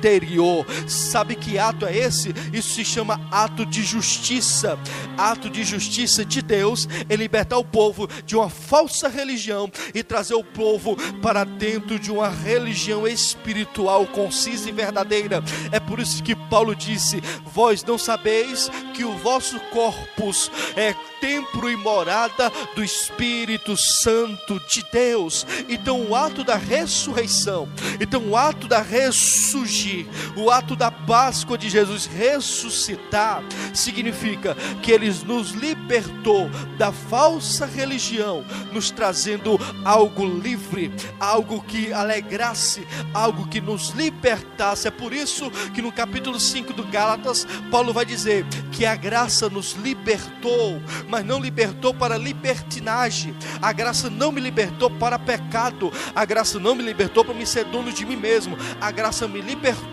interior. 0.04 0.66
Sabe 0.86 1.34
que 1.34 1.58
ato 1.58 1.86
é 1.86 1.96
esse? 1.96 2.34
Isso 2.52 2.74
se 2.74 2.84
chama 2.84 3.20
ato 3.30 3.64
de 3.64 3.82
justiça. 3.82 4.78
Ato 5.16 5.48
de 5.48 5.64
justiça 5.64 6.24
de 6.24 6.42
Deus 6.42 6.86
é 7.08 7.16
libertar 7.16 7.56
o 7.56 7.64
povo 7.64 8.06
de 8.26 8.36
uma 8.36 8.50
falsa 8.50 9.08
religião 9.08 9.70
e 9.94 10.02
trazer 10.02 10.34
o 10.34 10.44
povo 10.44 10.96
para 11.22 11.44
dentro 11.44 11.98
de 11.98 12.12
uma 12.12 12.28
religião 12.28 13.06
espiritual 13.06 14.06
concisa 14.06 14.68
e 14.68 14.72
verdadeira. 14.72 15.42
É 15.72 15.80
por 15.80 15.98
isso 15.98 16.22
que 16.22 16.36
Paulo 16.36 16.74
disse: 16.74 17.22
Vós 17.46 17.82
não 17.82 17.96
sabeis 17.96 18.70
que 18.92 19.04
o 19.04 19.16
vosso 19.18 19.58
corpus 19.70 20.50
é 20.76 20.94
templo 21.24 21.70
e 21.70 21.76
morada 21.76 22.52
do 22.74 22.84
Espírito 22.84 23.74
Santo 23.78 24.60
de 24.68 24.84
Deus. 24.92 25.46
Então, 25.70 26.02
o 26.02 26.14
ato 26.14 26.44
da 26.44 26.56
ressurreição, 26.56 27.66
então, 27.98 28.28
o 28.28 28.36
ato 28.36 28.68
da 28.68 28.82
ressurgir, 28.82 29.93
o 30.36 30.50
ato 30.50 30.74
da 30.76 30.90
Páscoa 30.90 31.56
de 31.56 31.68
Jesus 31.68 32.06
ressuscitar, 32.06 33.42
significa 33.72 34.56
que 34.82 34.92
Ele 34.92 35.12
nos 35.24 35.50
libertou 35.50 36.50
da 36.78 36.92
falsa 36.92 37.66
religião, 37.66 38.44
nos 38.72 38.90
trazendo 38.90 39.58
algo 39.84 40.26
livre, 40.26 40.92
algo 41.20 41.62
que 41.62 41.92
alegrasse, 41.92 42.86
algo 43.12 43.46
que 43.48 43.60
nos 43.60 43.90
libertasse. 43.90 44.88
É 44.88 44.90
por 44.90 45.12
isso 45.12 45.50
que 45.72 45.82
no 45.82 45.92
capítulo 45.92 46.38
5 46.40 46.72
do 46.72 46.84
Gálatas, 46.84 47.46
Paulo 47.70 47.92
vai 47.92 48.04
dizer 48.04 48.44
que 48.72 48.86
a 48.86 48.96
graça 48.96 49.48
nos 49.48 49.72
libertou 49.72 50.82
mas 51.08 51.24
não 51.24 51.38
libertou 51.38 51.92
para 51.92 52.16
libertinagem. 52.16 53.34
A 53.60 53.72
graça 53.72 54.10
não 54.10 54.32
me 54.32 54.40
libertou 54.40 54.90
para 54.90 55.18
pecado. 55.18 55.92
A 56.14 56.24
graça 56.24 56.58
não 56.58 56.74
me 56.74 56.82
libertou 56.82 57.24
para 57.24 57.34
me 57.34 57.46
ser 57.46 57.64
dono 57.64 57.92
de 57.92 58.04
mim 58.04 58.16
mesmo. 58.16 58.56
A 58.80 58.90
graça 58.90 59.26
me 59.28 59.40
libertou 59.40 59.83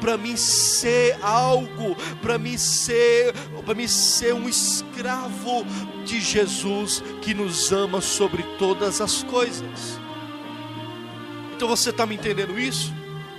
para 0.00 0.16
me 0.16 0.36
ser 0.36 1.18
algo, 1.22 1.96
para 2.20 2.38
me 2.38 2.58
ser, 2.58 3.32
para 3.64 3.74
me 3.74 3.88
ser 3.88 4.34
um 4.34 4.48
escravo 4.48 5.64
de 6.04 6.20
Jesus 6.20 7.02
que 7.20 7.34
nos 7.34 7.72
ama 7.72 8.00
sobre 8.00 8.42
todas 8.58 9.00
as 9.00 9.22
coisas. 9.22 10.00
Então 11.54 11.68
você 11.68 11.90
está 11.90 12.06
me 12.06 12.14
entendendo 12.14 12.58
isso? 12.58 12.92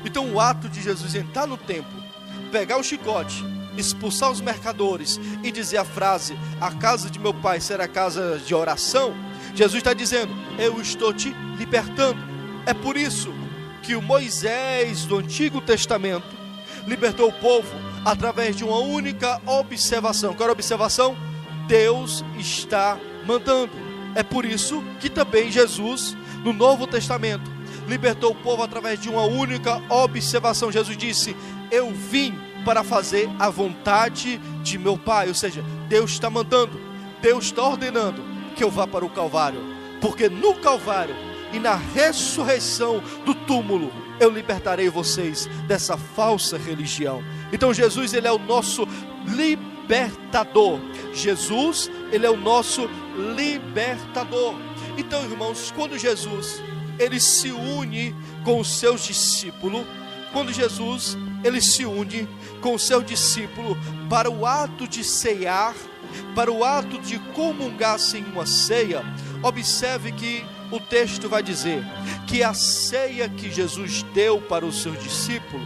Então 0.06 0.32
o 0.32 0.40
ato 0.40 0.70
de 0.70 0.82
Jesus 0.82 1.16
entrar 1.16 1.48
no 1.48 1.58
templo, 1.58 2.04
pegar 2.52 2.78
o 2.78 2.84
chicote 2.84 3.44
expulsar 3.78 4.32
os 4.32 4.40
mercadores 4.40 5.20
e 5.44 5.52
dizer 5.52 5.78
a 5.78 5.86
frase: 5.86 6.38
A 6.62 6.72
casa 6.72 7.10
de 7.10 7.20
meu 7.20 7.34
pai 7.34 7.60
será 7.60 7.88
casa 7.88 8.40
de 8.46 8.54
oração, 8.54 9.16
Jesus 9.56 9.80
está 9.80 9.94
dizendo: 9.94 10.34
Eu 10.58 10.80
estou 10.82 11.14
te 11.14 11.34
libertando. 11.58 12.20
É 12.66 12.74
por 12.74 12.96
isso 12.96 13.34
que 13.84 13.96
o 13.96 14.02
Moisés 14.02 15.06
do 15.06 15.18
Antigo 15.18 15.60
Testamento 15.60 16.26
libertou 16.88 17.30
o 17.30 17.34
povo 17.34 17.70
através 18.06 18.56
de 18.56 18.64
uma 18.64 18.80
única 18.80 19.42
observação. 19.46 20.34
Qual 20.34 20.44
era 20.44 20.52
a 20.52 20.54
observação? 20.54 21.16
Deus 21.68 22.24
está 22.40 22.98
mandando. 23.26 23.72
É 24.16 24.24
por 24.24 24.46
isso 24.46 24.82
que 25.00 25.10
também 25.10 25.52
Jesus, 25.52 26.16
no 26.44 26.54
Novo 26.54 26.88
Testamento, 26.88 27.52
libertou 27.88 28.32
o 28.32 28.36
povo 28.36 28.64
através 28.64 29.00
de 29.00 29.10
uma 29.10 29.24
única 29.24 29.82
observação. 29.90 30.72
Jesus 30.72 30.98
disse: 30.98 31.36
Eu 31.70 31.92
vim 31.92 32.34
para 32.64 32.84
fazer 32.84 33.30
a 33.38 33.50
vontade 33.50 34.38
de 34.64 34.78
meu 34.78 34.98
Pai. 34.98 35.28
Ou 35.28 35.34
seja, 35.34 35.64
Deus 35.90 36.12
está 36.12 36.30
mandando, 36.30 36.80
Deus 37.22 37.46
está 37.46 37.64
ordenando 37.64 38.24
que 38.56 38.64
eu 38.64 38.72
vá 38.72 38.88
para 38.88 39.04
o 39.04 39.10
Calvário, 39.10 39.60
porque 40.00 40.30
no 40.30 40.54
Calvário 40.56 41.33
e 41.54 41.60
na 41.60 41.76
ressurreição 41.76 43.02
do 43.26 43.34
túmulo 43.34 43.92
eu 44.20 44.30
libertarei 44.30 44.90
vocês 44.90 45.48
dessa 45.68 45.96
falsa 45.96 46.58
religião. 46.58 47.24
Então 47.52 47.74
Jesus 47.74 48.14
ele 48.14 48.28
é 48.28 48.32
o 48.32 48.40
nosso 48.40 48.88
libertador. 49.28 50.80
Jesus 51.14 51.90
ele 52.12 52.26
é 52.26 52.30
o 52.30 52.38
nosso 52.38 52.90
libertador. 53.36 54.56
Então, 54.98 55.24
irmãos, 55.24 55.72
quando 55.76 55.98
Jesus 55.98 56.62
ele 57.00 57.20
se 57.20 57.52
une 57.52 58.16
com 58.44 58.60
os 58.60 58.80
seus 58.80 59.04
discípulos, 59.04 59.86
quando 60.32 60.52
Jesus 60.52 61.18
ele 61.44 61.62
se 61.62 61.86
une 61.86 62.28
com 62.62 62.76
o 62.76 62.80
seu 62.80 63.02
discípulo 63.02 63.78
para 64.10 64.30
o 64.30 64.46
ato 64.46 64.88
de 64.88 65.04
ceiar, 65.04 65.76
para 66.36 66.52
o 66.52 66.64
ato 66.64 67.00
de 67.00 67.20
comungar 67.34 68.00
sem 68.00 68.24
uma 68.24 68.46
ceia, 68.46 69.04
observe 69.44 70.12
que 70.12 70.46
o 70.74 70.80
texto 70.80 71.30
vai 71.30 71.44
dizer 71.44 71.84
que 72.26 72.42
a 72.42 72.52
ceia 72.52 73.30
que 73.30 73.52
Jesus 73.52 74.02
deu 74.12 74.42
para 74.42 74.66
os 74.66 74.82
seus 74.82 74.98
discípulos 75.02 75.62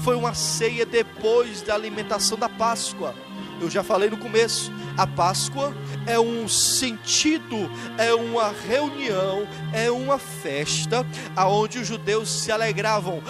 foi 0.00 0.14
uma 0.14 0.34
ceia 0.34 0.84
depois 0.84 1.62
da 1.62 1.74
alimentação 1.74 2.36
da 2.36 2.48
Páscoa. 2.48 3.14
Eu 3.58 3.70
já 3.70 3.82
falei 3.82 4.10
no 4.10 4.18
começo, 4.18 4.70
a 4.98 5.06
Páscoa 5.06 5.74
é 6.06 6.20
um 6.20 6.46
sentido, 6.46 7.70
é 7.96 8.12
uma 8.12 8.52
reunião, 8.68 9.48
é 9.72 9.90
uma 9.90 10.18
festa 10.18 11.06
aonde 11.34 11.78
os 11.78 11.86
judeus 11.86 12.30
se 12.30 12.52
alegravam 12.52 13.22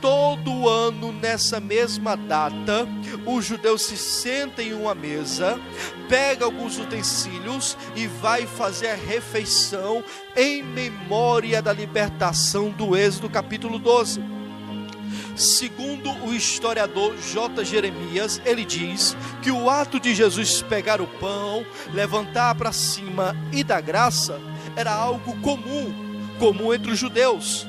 todo 0.00 0.68
ano, 0.68 1.12
nessa 1.12 1.60
mesma 1.60 2.16
data, 2.16 2.86
os 3.24 3.44
judeus 3.44 3.82
se 3.82 3.96
sentem 3.96 4.68
em 4.68 4.74
uma 4.74 4.94
mesa, 4.94 5.60
pega 6.08 6.44
alguns 6.44 6.78
utensílios 6.78 7.76
e 7.94 8.06
vai 8.06 8.46
fazer 8.46 8.88
a 8.88 8.94
refeição 8.94 10.02
em 10.36 10.62
memória 10.62 11.60
da 11.60 11.72
libertação 11.72 12.70
do 12.70 12.96
Êxodo, 12.96 13.28
capítulo 13.28 13.78
12. 13.78 14.22
Segundo 15.36 16.10
o 16.24 16.34
historiador 16.34 17.14
J. 17.18 17.64
Jeremias, 17.64 18.40
ele 18.44 18.64
diz 18.64 19.16
que 19.42 19.50
o 19.50 19.68
ato 19.68 20.00
de 20.00 20.14
Jesus 20.14 20.62
pegar 20.62 21.00
o 21.00 21.06
pão, 21.06 21.64
levantar 21.92 22.54
para 22.54 22.72
cima 22.72 23.36
e 23.52 23.62
dar 23.62 23.82
graça 23.82 24.40
era 24.74 24.92
algo 24.92 25.36
comum, 25.40 25.92
comum 26.38 26.72
entre 26.72 26.90
os 26.90 26.98
judeus 26.98 27.66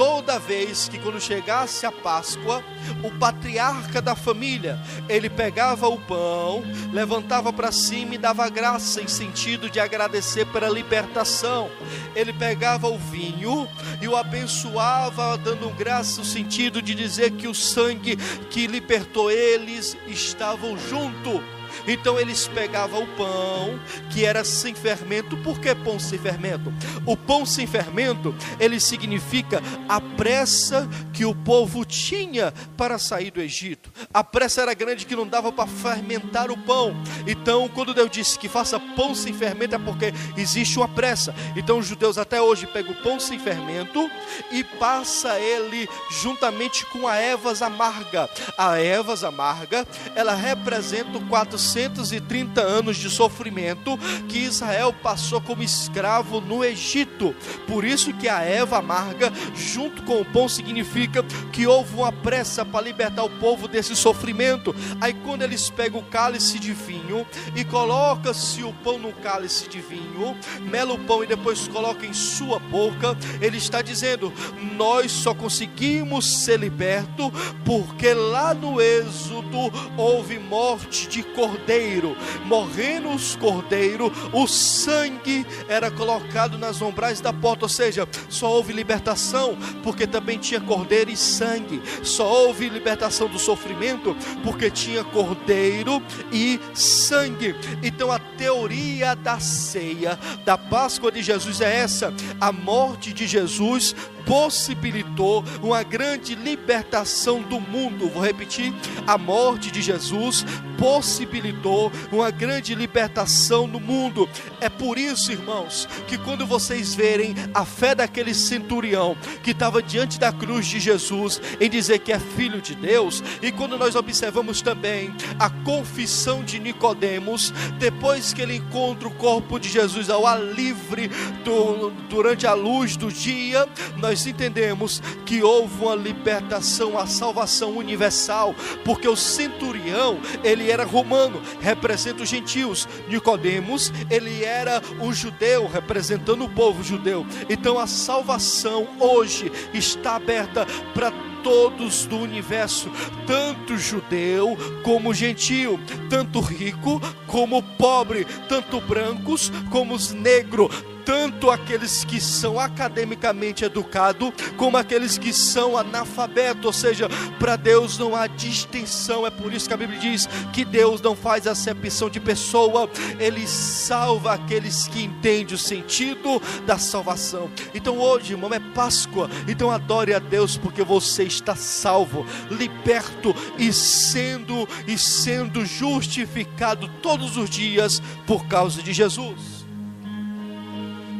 toda 0.00 0.38
vez 0.38 0.88
que 0.88 0.98
quando 0.98 1.20
chegasse 1.20 1.84
a 1.84 1.92
Páscoa, 1.92 2.64
o 3.04 3.10
patriarca 3.18 4.00
da 4.00 4.16
família, 4.16 4.80
ele 5.10 5.28
pegava 5.28 5.88
o 5.88 6.00
pão, 6.00 6.64
levantava 6.90 7.52
para 7.52 7.70
cima 7.70 8.14
e 8.14 8.18
dava 8.18 8.48
graça 8.48 9.02
em 9.02 9.06
sentido 9.06 9.68
de 9.68 9.78
agradecer 9.78 10.46
pela 10.46 10.70
libertação. 10.70 11.70
Ele 12.16 12.32
pegava 12.32 12.88
o 12.88 12.96
vinho 12.96 13.68
e 14.00 14.08
o 14.08 14.16
abençoava, 14.16 15.36
dando 15.36 15.68
graça 15.76 16.20
no 16.20 16.24
sentido 16.24 16.80
de 16.80 16.94
dizer 16.94 17.32
que 17.32 17.46
o 17.46 17.54
sangue 17.54 18.16
que 18.48 18.66
libertou 18.66 19.30
eles 19.30 19.98
estavam 20.06 20.78
junto. 20.78 21.59
Então 21.86 22.18
eles 22.18 22.48
pegavam 22.48 23.04
o 23.04 23.06
pão, 23.16 23.80
que 24.10 24.24
era 24.24 24.44
sem 24.44 24.74
fermento. 24.74 25.36
Por 25.38 25.58
que 25.58 25.74
pão 25.74 25.98
sem 25.98 26.18
fermento? 26.18 26.72
O 27.06 27.16
pão 27.16 27.46
sem 27.46 27.66
fermento, 27.66 28.34
ele 28.58 28.80
significa 28.80 29.62
a 29.88 30.00
pressa 30.00 30.88
que 31.12 31.24
o 31.24 31.34
povo 31.34 31.84
tinha 31.84 32.52
para 32.76 32.98
sair 32.98 33.30
do 33.30 33.40
Egito. 33.40 33.92
A 34.12 34.22
pressa 34.22 34.62
era 34.62 34.74
grande 34.74 35.06
que 35.06 35.16
não 35.16 35.26
dava 35.26 35.52
para 35.52 35.66
fermentar 35.66 36.50
o 36.50 36.58
pão. 36.58 36.94
Então, 37.26 37.68
quando 37.68 37.94
Deus 37.94 38.10
disse 38.10 38.38
que 38.38 38.48
faça 38.48 38.78
pão 38.78 39.14
sem 39.14 39.32
fermento, 39.32 39.74
é 39.74 39.78
porque 39.78 40.12
existe 40.36 40.78
uma 40.78 40.88
pressa. 40.88 41.34
Então, 41.56 41.78
os 41.78 41.86
judeus 41.86 42.18
até 42.18 42.40
hoje 42.40 42.66
pegam 42.66 42.92
o 42.92 43.02
pão 43.02 43.18
sem 43.20 43.38
fermento 43.38 44.10
e 44.50 44.64
passa 44.64 45.38
ele 45.38 45.88
juntamente 46.10 46.84
com 46.86 47.06
a 47.06 47.16
ervas 47.16 47.62
amarga. 47.62 48.28
A 48.56 48.78
ervas 48.78 49.24
amarga, 49.24 49.86
ela 50.14 50.34
representa 50.34 51.18
o 51.18 51.26
400 51.26 51.69
430 51.70 52.60
anos 52.60 52.96
de 52.96 53.08
sofrimento 53.08 53.96
que 54.28 54.38
Israel 54.38 54.92
passou 54.92 55.40
como 55.40 55.62
escravo 55.62 56.40
no 56.40 56.64
Egito. 56.64 57.34
Por 57.66 57.84
isso 57.84 58.12
que 58.14 58.28
a 58.28 58.40
Eva 58.40 58.78
amarga, 58.78 59.32
junto 59.54 60.02
com 60.02 60.20
o 60.20 60.24
pão, 60.24 60.48
significa 60.48 61.22
que 61.52 61.66
houve 61.66 61.94
uma 61.94 62.10
pressa 62.10 62.64
para 62.64 62.84
libertar 62.84 63.22
o 63.22 63.30
povo 63.30 63.68
desse 63.68 63.94
sofrimento. 63.94 64.74
Aí 65.00 65.14
quando 65.14 65.42
eles 65.42 65.70
pegam 65.70 66.00
o 66.00 66.04
cálice 66.04 66.58
de 66.58 66.72
vinho 66.72 67.26
e 67.54 67.64
coloca-se 67.64 68.64
o 68.64 68.72
pão 68.72 68.98
no 68.98 69.12
cálice 69.12 69.68
de 69.68 69.80
vinho, 69.80 70.36
mela 70.62 70.94
o 70.94 70.98
pão 70.98 71.22
e 71.22 71.26
depois 71.26 71.68
coloca 71.68 72.04
em 72.04 72.12
sua 72.12 72.58
boca, 72.58 73.16
ele 73.40 73.58
está 73.58 73.80
dizendo: 73.80 74.32
nós 74.76 75.12
só 75.12 75.34
conseguimos 75.34 76.44
ser 76.44 76.58
libertos 76.58 77.30
porque 77.64 78.12
lá 78.12 78.54
no 78.54 78.80
Êxodo 78.80 79.70
houve 79.96 80.38
morte 80.38 81.08
de 81.08 81.22
cordeiro 81.22 81.59
cordeiro, 81.60 82.16
morrendo 82.46 83.10
os 83.10 83.36
cordeiros, 83.36 84.10
o 84.32 84.46
sangue 84.46 85.46
era 85.68 85.90
colocado 85.90 86.56
nas 86.56 86.80
ombrais 86.80 87.20
da 87.20 87.32
porta, 87.32 87.66
ou 87.66 87.68
seja, 87.68 88.08
só 88.28 88.50
houve 88.50 88.72
libertação 88.72 89.56
porque 89.82 90.06
também 90.06 90.38
tinha 90.38 90.60
cordeiro 90.60 91.10
e 91.10 91.16
sangue, 91.16 91.82
só 92.02 92.26
houve 92.26 92.68
libertação 92.68 93.28
do 93.28 93.38
sofrimento 93.38 94.16
porque 94.42 94.70
tinha 94.70 95.04
cordeiro 95.04 96.02
e 96.32 96.58
sangue. 96.74 97.54
Então 97.82 98.10
a 98.10 98.18
teoria 98.18 99.14
da 99.14 99.38
ceia, 99.38 100.18
da 100.44 100.56
Páscoa 100.56 101.12
de 101.12 101.22
Jesus 101.22 101.60
é 101.60 101.76
essa: 101.76 102.12
a 102.40 102.50
morte 102.50 103.12
de 103.12 103.26
Jesus 103.26 103.94
possibilitou 104.30 105.44
uma 105.60 105.82
grande 105.82 106.36
libertação 106.36 107.42
do 107.42 107.60
mundo. 107.60 108.08
Vou 108.08 108.22
repetir: 108.22 108.72
a 109.04 109.18
morte 109.18 109.72
de 109.72 109.82
Jesus 109.82 110.46
possibilitou 110.78 111.92
uma 112.10 112.30
grande 112.30 112.74
libertação 112.74 113.66
no 113.66 113.80
mundo. 113.80 114.26
É 114.60 114.68
por 114.68 114.96
isso, 114.96 115.30
irmãos, 115.30 115.86
que 116.06 116.16
quando 116.16 116.46
vocês 116.46 116.94
verem 116.94 117.34
a 117.52 117.66
fé 117.66 117.94
daquele 117.94 118.32
centurião 118.32 119.14
que 119.42 119.50
estava 119.50 119.82
diante 119.82 120.18
da 120.18 120.32
cruz 120.32 120.66
de 120.66 120.78
Jesus 120.78 121.42
em 121.60 121.68
dizer 121.68 121.98
que 121.98 122.12
é 122.12 122.18
filho 122.18 122.62
de 122.62 122.74
Deus, 122.74 123.22
e 123.42 123.50
quando 123.52 123.76
nós 123.76 123.94
observamos 123.94 124.62
também 124.62 125.12
a 125.38 125.50
confissão 125.50 126.42
de 126.42 126.58
Nicodemos, 126.58 127.52
depois 127.78 128.32
que 128.32 128.40
ele 128.40 128.56
encontra 128.56 129.08
o 129.08 129.14
corpo 129.14 129.58
de 129.58 129.68
Jesus 129.68 130.08
ao 130.08 130.26
ar 130.26 130.40
livre 130.40 131.08
do, 131.44 131.90
durante 132.08 132.46
a 132.46 132.54
luz 132.54 132.96
do 132.96 133.12
dia, 133.12 133.68
nós 133.98 134.19
nós 134.20 134.26
entendemos 134.26 135.02
que 135.24 135.42
houve 135.42 135.82
uma 135.82 135.94
libertação, 135.94 136.98
a 136.98 137.06
salvação 137.06 137.78
universal, 137.78 138.54
porque 138.84 139.08
o 139.08 139.16
centurião, 139.16 140.18
ele 140.44 140.70
era 140.70 140.84
romano, 140.84 141.40
representa 141.58 142.22
os 142.22 142.28
gentios. 142.28 142.86
Nicodemos, 143.08 143.90
ele 144.10 144.44
era 144.44 144.82
um 145.00 145.10
judeu, 145.10 145.66
representando 145.66 146.44
o 146.44 146.50
povo 146.50 146.82
judeu. 146.84 147.26
Então 147.48 147.78
a 147.78 147.86
salvação 147.86 148.86
hoje 148.98 149.50
está 149.72 150.16
aberta 150.16 150.66
para 150.92 151.10
todos 151.42 152.04
do 152.04 152.18
universo, 152.18 152.90
tanto 153.26 153.78
judeu 153.78 154.54
como 154.82 155.14
gentio, 155.14 155.80
tanto 156.10 156.40
rico 156.40 157.00
como 157.26 157.62
pobre, 157.62 158.26
tanto 158.46 158.78
brancos 158.82 159.50
como 159.70 159.94
os 159.94 160.12
negros, 160.12 160.68
tanto 161.10 161.50
aqueles 161.50 162.04
que 162.04 162.20
são 162.20 162.60
academicamente 162.60 163.64
educados, 163.64 164.30
como 164.56 164.76
aqueles 164.76 165.18
que 165.18 165.32
são 165.32 165.76
analfabetos, 165.76 166.64
ou 166.64 166.72
seja, 166.72 167.08
para 167.36 167.56
Deus 167.56 167.98
não 167.98 168.14
há 168.14 168.28
distinção, 168.28 169.26
é 169.26 169.30
por 169.30 169.52
isso 169.52 169.66
que 169.66 169.74
a 169.74 169.76
Bíblia 169.76 169.98
diz 169.98 170.28
que 170.52 170.64
Deus 170.64 171.00
não 171.00 171.16
faz 171.16 171.48
acepção 171.48 172.08
de 172.08 172.20
pessoa, 172.20 172.88
Ele 173.18 173.44
salva 173.48 174.34
aqueles 174.34 174.86
que 174.86 175.02
entendem 175.02 175.56
o 175.56 175.58
sentido 175.58 176.40
da 176.64 176.78
salvação. 176.78 177.50
Então 177.74 177.98
hoje, 177.98 178.34
irmão, 178.34 178.54
é 178.54 178.60
Páscoa, 178.60 179.28
então 179.48 179.68
adore 179.68 180.14
a 180.14 180.20
Deus, 180.20 180.56
porque 180.56 180.84
você 180.84 181.24
está 181.24 181.56
salvo, 181.56 182.24
liberto 182.48 183.34
e 183.58 183.72
sendo 183.72 184.68
e 184.86 184.96
sendo 184.96 185.66
justificado 185.66 186.86
todos 187.02 187.36
os 187.36 187.50
dias 187.50 188.00
por 188.28 188.46
causa 188.46 188.80
de 188.80 188.92
Jesus. 188.92 189.59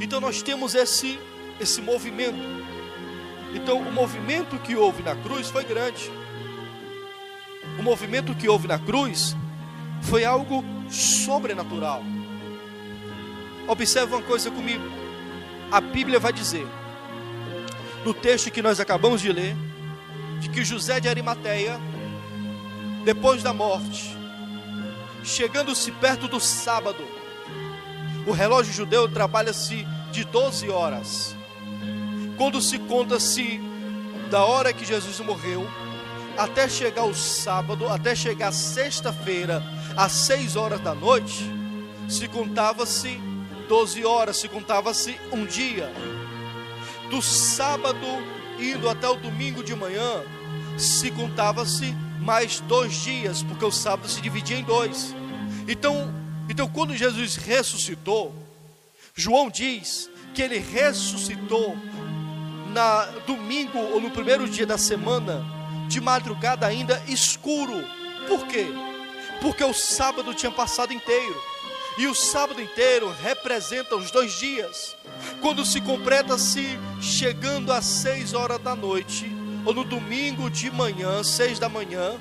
Então 0.01 0.21
nós 0.21 0.43
temos 0.43 0.75
esse 0.75 1.19
esse 1.61 1.83
movimento. 1.83 2.39
Então 3.55 3.79
o 3.79 3.93
movimento 3.93 4.59
que 4.59 4.75
houve 4.75 5.03
na 5.03 5.15
cruz 5.15 5.51
foi 5.51 5.63
grande. 5.63 6.11
O 7.79 7.83
movimento 7.83 8.35
que 8.35 8.49
houve 8.49 8.67
na 8.67 8.79
cruz 8.79 9.37
foi 10.03 10.25
algo 10.25 10.65
sobrenatural. 10.91 12.03
Observe 13.69 14.15
uma 14.15 14.23
coisa 14.23 14.51
comigo. 14.51 14.85
A 15.71 15.81
Bíblia 15.81 16.19
vai 16.19 16.33
dizer, 16.33 16.67
no 18.05 18.13
texto 18.13 18.51
que 18.51 18.63
nós 18.63 18.81
acabamos 18.81 19.21
de 19.21 19.31
ler, 19.31 19.55
de 20.41 20.49
que 20.49 20.65
José 20.65 20.99
de 20.99 21.09
Arimateia, 21.09 21.79
depois 23.05 23.43
da 23.43 23.53
morte, 23.53 24.17
chegando-se 25.23 25.93
perto 25.93 26.27
do 26.27 26.41
sábado, 26.41 27.07
o 28.26 28.33
relógio 28.33 28.72
judeu 28.72 29.09
trabalha-se 29.09 29.87
de 30.12 30.24
12 30.24 30.68
horas. 30.68 31.37
Quando 32.37 32.61
se 32.61 32.78
conta-se 32.78 33.61
da 34.30 34.44
hora 34.44 34.72
que 34.72 34.85
Jesus 34.85 35.20
morreu, 35.20 35.66
até 36.37 36.68
chegar 36.68 37.04
o 37.04 37.14
sábado, 37.14 37.88
até 37.88 38.14
chegar 38.14 38.52
sexta-feira, 38.52 39.62
às 39.96 40.12
6 40.12 40.56
horas 40.56 40.80
da 40.80 40.94
noite, 40.94 41.50
se 42.09 42.26
contava-se 42.28 43.20
12 43.68 44.04
horas, 44.04 44.37
se 44.37 44.48
contava-se 44.48 45.18
um 45.33 45.44
dia. 45.44 45.92
Do 47.11 47.20
sábado 47.20 48.06
indo 48.59 48.88
até 48.88 49.09
o 49.09 49.16
domingo 49.16 49.62
de 49.62 49.74
manhã, 49.74 50.22
se 50.76 51.11
contava-se 51.11 51.94
mais 52.20 52.61
dois 52.61 52.92
dias, 52.94 53.42
porque 53.42 53.64
o 53.64 53.70
sábado 53.70 54.09
se 54.09 54.20
dividia 54.20 54.59
em 54.59 54.64
dois. 54.64 55.14
Então, 55.66 56.12
então 56.51 56.69
quando 56.69 56.97
Jesus 56.97 57.37
ressuscitou, 57.37 58.35
João 59.15 59.49
diz 59.49 60.11
que 60.35 60.43
ele 60.43 60.59
ressuscitou 60.59 61.77
na 62.73 63.05
domingo 63.27 63.79
ou 63.79 64.01
no 64.01 64.11
primeiro 64.11 64.49
dia 64.49 64.67
da 64.67 64.77
semana, 64.77 65.45
de 65.89 66.01
madrugada 66.01 66.67
ainda 66.67 67.01
escuro. 67.07 67.85
Por 68.27 68.47
quê? 68.49 68.67
Porque 69.41 69.63
o 69.63 69.73
sábado 69.73 70.35
tinha 70.35 70.51
passado 70.51 70.93
inteiro. 70.93 71.41
E 71.97 72.07
o 72.07 72.15
sábado 72.15 72.61
inteiro 72.61 73.15
representa 73.23 73.95
os 73.95 74.11
dois 74.11 74.33
dias. 74.33 74.97
Quando 75.41 75.65
se 75.65 75.81
completa-se 75.81 76.79
chegando 77.01 77.73
às 77.73 77.85
seis 77.85 78.35
horas 78.35 78.59
da 78.61 78.75
noite, 78.75 79.31
ou 79.65 79.73
no 79.73 79.85
domingo 79.85 80.51
de 80.51 80.71
manhã, 80.71 81.23
seis 81.23 81.59
da 81.59 81.69
manhã, 81.69 82.19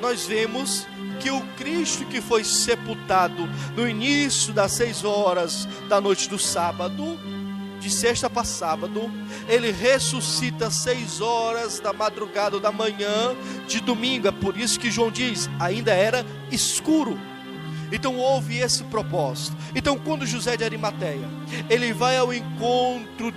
nós 0.00 0.24
vemos 0.24 0.86
que 1.20 1.30
o 1.30 1.40
Cristo 1.56 2.04
que 2.04 2.20
foi 2.20 2.44
sepultado 2.44 3.48
no 3.76 3.88
início 3.88 4.52
das 4.52 4.72
seis 4.72 5.04
horas 5.04 5.68
da 5.88 6.00
noite 6.00 6.28
do 6.28 6.38
sábado, 6.38 7.18
de 7.80 7.90
sexta 7.90 8.30
para 8.30 8.44
sábado, 8.44 9.10
ele 9.48 9.72
ressuscita 9.72 10.68
às 10.68 10.74
seis 10.74 11.20
horas 11.20 11.80
da 11.80 11.92
madrugada 11.92 12.60
da 12.60 12.70
manhã 12.70 13.34
de 13.66 13.80
domingo. 13.80 14.28
É 14.28 14.32
por 14.32 14.56
isso 14.56 14.78
que 14.78 14.90
João 14.90 15.10
diz: 15.10 15.50
ainda 15.58 15.92
era 15.92 16.24
escuro. 16.50 17.18
Então 17.90 18.16
houve 18.16 18.58
esse 18.58 18.84
propósito. 18.84 19.54
Então 19.74 19.98
quando 19.98 20.24
José 20.24 20.56
de 20.56 20.64
Arimateia, 20.64 21.28
ele 21.68 21.92
vai 21.92 22.16
ao 22.16 22.32
encontro 22.32 23.32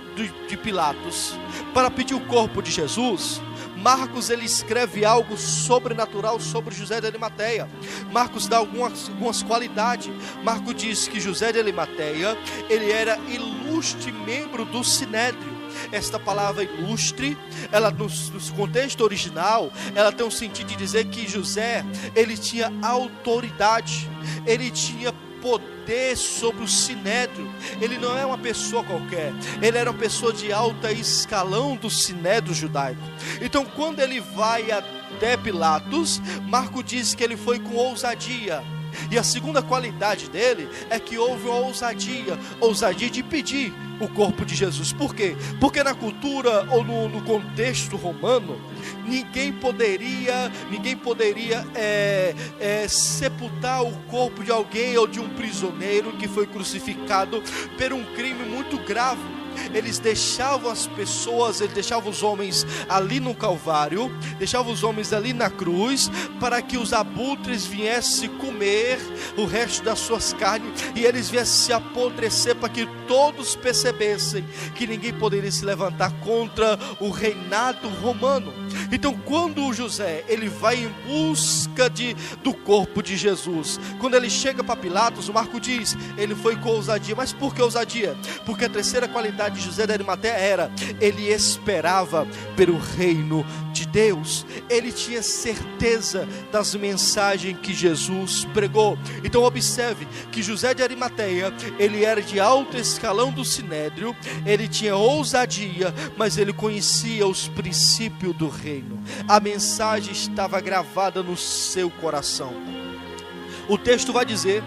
de 0.48 0.56
Pilatos 0.56 1.34
para 1.74 1.90
pedir 1.90 2.14
o 2.14 2.20
corpo 2.20 2.62
de 2.62 2.70
Jesus, 2.70 3.42
Marcos 3.86 4.30
ele 4.30 4.44
escreve 4.44 5.04
algo 5.04 5.36
sobrenatural 5.36 6.40
sobre 6.40 6.74
José 6.74 7.00
de 7.00 7.06
Arimateia. 7.06 7.70
Marcos 8.10 8.48
dá 8.48 8.56
algumas, 8.56 9.08
algumas 9.08 9.44
qualidades. 9.44 10.12
Marcos 10.42 10.74
diz 10.74 11.06
que 11.06 11.20
José 11.20 11.52
de 11.52 11.60
Arimateia 11.60 12.36
ele 12.68 12.90
era 12.90 13.16
ilustre 13.28 14.10
membro 14.10 14.64
do 14.64 14.82
Sinédrio 14.82 15.54
esta 15.92 16.18
palavra 16.18 16.64
ilustre, 16.64 17.38
ela 17.70 17.90
no, 17.90 18.06
no, 18.06 18.56
contexto 18.56 19.04
original, 19.04 19.70
ela 19.94 20.10
tem 20.10 20.26
o 20.26 20.30
sentido 20.32 20.68
de 20.68 20.76
dizer 20.76 21.04
que 21.04 21.28
José, 21.28 21.84
ele 22.14 22.36
tinha 22.36 22.72
autoridade, 22.82 24.08
ele 24.46 24.70
tinha 24.70 25.12
poder 25.40 25.75
sobre 26.16 26.64
o 26.64 26.68
sinédrio. 26.68 27.50
Ele 27.80 27.98
não 27.98 28.16
é 28.16 28.24
uma 28.24 28.38
pessoa 28.38 28.82
qualquer, 28.84 29.32
ele 29.62 29.78
era 29.78 29.90
uma 29.90 29.98
pessoa 29.98 30.32
de 30.32 30.52
alta 30.52 30.90
escalão 30.92 31.76
do 31.76 31.90
sinédrio 31.90 32.54
judaico. 32.54 33.02
Então, 33.40 33.64
quando 33.64 34.00
ele 34.00 34.20
vai 34.20 34.70
até 34.70 35.36
Pilatos, 35.36 36.20
Marco 36.42 36.82
diz 36.82 37.14
que 37.14 37.24
ele 37.24 37.36
foi 37.36 37.58
com 37.58 37.74
ousadia. 37.74 38.62
E 39.10 39.18
a 39.18 39.22
segunda 39.22 39.62
qualidade 39.62 40.28
dele 40.28 40.68
é 40.90 40.98
que 40.98 41.18
houve 41.18 41.48
uma 41.48 41.58
ousadia, 41.58 42.38
ousadia 42.60 43.10
de 43.10 43.22
pedir 43.22 43.72
o 44.00 44.08
corpo 44.08 44.44
de 44.44 44.54
Jesus. 44.54 44.92
Por 44.92 45.14
quê? 45.14 45.36
Porque 45.60 45.82
na 45.82 45.94
cultura 45.94 46.68
ou 46.70 46.84
no, 46.84 47.08
no 47.08 47.22
contexto 47.22 47.96
romano, 47.96 48.60
ninguém 49.06 49.52
poderia, 49.52 50.50
ninguém 50.70 50.96
poderia 50.96 51.66
é, 51.74 52.34
é, 52.60 52.88
sepultar 52.88 53.82
o 53.82 53.92
corpo 54.08 54.44
de 54.44 54.50
alguém 54.50 54.96
ou 54.96 55.06
de 55.06 55.20
um 55.20 55.28
prisioneiro 55.30 56.12
que 56.12 56.28
foi 56.28 56.46
crucificado 56.46 57.42
por 57.78 57.92
um 57.92 58.04
crime 58.14 58.44
muito 58.44 58.78
grave 58.78 59.35
eles 59.72 59.98
deixavam 59.98 60.70
as 60.70 60.86
pessoas, 60.86 61.60
eles 61.60 61.74
deixavam 61.74 62.10
os 62.10 62.22
homens 62.22 62.66
ali 62.88 63.20
no 63.20 63.34
Calvário, 63.34 64.10
deixavam 64.38 64.72
os 64.72 64.82
homens 64.82 65.12
ali 65.12 65.32
na 65.32 65.50
cruz, 65.50 66.10
para 66.40 66.60
que 66.62 66.76
os 66.76 66.92
abutres 66.92 67.66
viessem 67.66 68.28
comer 68.36 68.98
o 69.36 69.44
resto 69.44 69.82
das 69.84 69.98
suas 69.98 70.32
carnes 70.32 70.70
e 70.94 71.04
eles 71.04 71.30
viessem 71.30 71.66
se 71.66 71.72
apodrecer, 71.72 72.54
para 72.56 72.68
que 72.68 72.86
todos 73.06 73.56
percebessem 73.56 74.44
que 74.74 74.86
ninguém 74.86 75.12
poderia 75.12 75.50
se 75.50 75.64
levantar 75.64 76.12
contra 76.20 76.78
o 77.00 77.10
reinado 77.10 77.88
romano. 77.88 78.52
Então, 78.90 79.14
quando 79.24 79.72
José 79.72 80.24
ele 80.28 80.48
vai 80.48 80.76
em 80.76 80.88
busca 81.06 81.88
de, 81.88 82.14
do 82.42 82.52
corpo 82.52 83.02
de 83.02 83.16
Jesus, 83.16 83.78
quando 83.98 84.14
ele 84.14 84.30
chega 84.30 84.62
para 84.62 84.76
Pilatos, 84.76 85.28
o 85.28 85.32
Marco 85.32 85.60
diz, 85.60 85.96
ele 86.16 86.34
foi 86.34 86.56
com 86.56 86.70
ousadia. 86.70 87.14
Mas 87.14 87.32
por 87.32 87.54
que 87.54 87.62
ousadia? 87.62 88.16
Porque 88.44 88.64
a 88.64 88.68
terceira 88.68 89.08
qualidade 89.08 89.45
de 89.48 89.60
José 89.60 89.86
da 89.86 89.94
Arimateia 89.94 90.32
era, 90.32 90.70
ele 91.00 91.28
esperava 91.32 92.26
pelo 92.56 92.78
reino 92.78 93.44
de 93.72 93.86
Deus. 93.86 94.46
Ele 94.68 94.92
tinha 94.92 95.22
certeza 95.22 96.26
das 96.50 96.74
mensagens 96.74 97.58
que 97.60 97.74
Jesus 97.74 98.46
pregou. 98.52 98.98
Então 99.24 99.42
observe 99.42 100.06
que 100.30 100.42
José 100.42 100.74
de 100.74 100.82
Arimateia, 100.82 101.52
ele 101.78 102.04
era 102.04 102.22
de 102.22 102.40
alto 102.40 102.76
escalão 102.76 103.30
do 103.32 103.44
sinédrio, 103.44 104.16
ele 104.44 104.68
tinha 104.68 104.96
ousadia, 104.96 105.94
mas 106.16 106.38
ele 106.38 106.52
conhecia 106.52 107.26
os 107.26 107.48
princípios 107.48 108.34
do 108.36 108.48
reino. 108.48 108.98
A 109.28 109.40
mensagem 109.40 110.12
estava 110.12 110.60
gravada 110.60 111.22
no 111.22 111.36
seu 111.36 111.90
coração. 111.90 112.54
O 113.68 113.76
texto 113.76 114.12
vai 114.12 114.24
dizer 114.24 114.62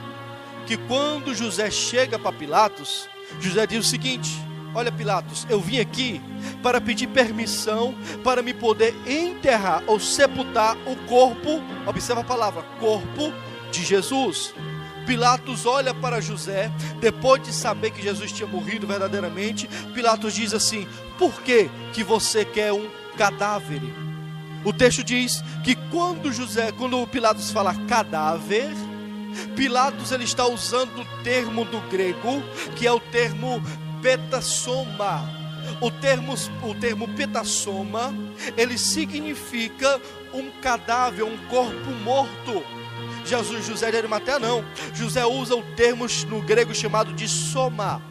que 0.67 0.77
quando 0.77 1.33
José 1.33 1.71
chega 1.71 2.19
para 2.19 2.31
Pilatos, 2.31 3.09
José 3.39 3.65
diz 3.65 3.85
o 3.85 3.89
seguinte: 3.89 4.29
Olha, 4.73 4.91
Pilatos, 4.91 5.47
eu 5.49 5.59
vim 5.59 5.79
aqui 5.79 6.21
para 6.61 6.79
pedir 6.79 7.07
permissão 7.07 7.95
para 8.23 8.41
me 8.41 8.53
poder 8.53 8.95
enterrar 9.07 9.83
ou 9.87 9.99
sepultar 9.99 10.77
o 10.85 10.95
corpo, 11.07 11.61
observa 11.87 12.21
a 12.21 12.25
palavra, 12.25 12.63
corpo 12.79 13.33
de 13.71 13.83
Jesus. 13.83 14.53
Pilatos 15.07 15.65
olha 15.65 15.93
para 15.93 16.21
José, 16.21 16.71
depois 17.01 17.41
de 17.41 17.51
saber 17.51 17.89
que 17.89 18.01
Jesus 18.01 18.31
tinha 18.31 18.47
morrido 18.47 18.85
verdadeiramente, 18.85 19.67
Pilatos 19.93 20.35
diz 20.35 20.53
assim: 20.53 20.87
Por 21.17 21.41
que, 21.41 21.67
que 21.93 22.03
você 22.03 22.45
quer 22.45 22.71
um 22.71 22.87
cadáver. 23.19 23.81
O 24.63 24.71
texto 24.71 25.03
diz 25.03 25.43
que 25.61 25.75
quando 25.91 26.31
José, 26.31 26.71
quando 26.71 27.05
Pilatos 27.07 27.51
fala 27.51 27.75
cadáver, 27.85 28.69
Pilatos 29.57 30.13
ele 30.13 30.23
está 30.23 30.47
usando 30.47 31.01
o 31.01 31.23
termo 31.23 31.65
do 31.65 31.81
grego, 31.89 32.41
que 32.77 32.87
é 32.87 32.91
o 32.91 32.99
termo 32.99 33.61
petassoma. 34.01 35.37
O 35.81 35.91
termo, 35.91 36.33
o 36.63 36.73
termo 36.73 37.07
petassoma, 37.09 38.13
ele 38.57 38.77
significa 38.77 40.01
um 40.33 40.49
cadáver, 40.61 41.23
um 41.23 41.37
corpo 41.47 41.91
morto. 42.03 42.63
Jesus, 43.25 43.65
José 43.65 43.91
de 43.91 43.97
Arimateia 43.97 44.39
não. 44.39 44.63
José 44.93 45.25
usa 45.25 45.55
o 45.55 45.63
termo 45.75 46.05
no 46.27 46.41
grego 46.41 46.73
chamado 46.73 47.13
de 47.13 47.27
soma 47.27 48.01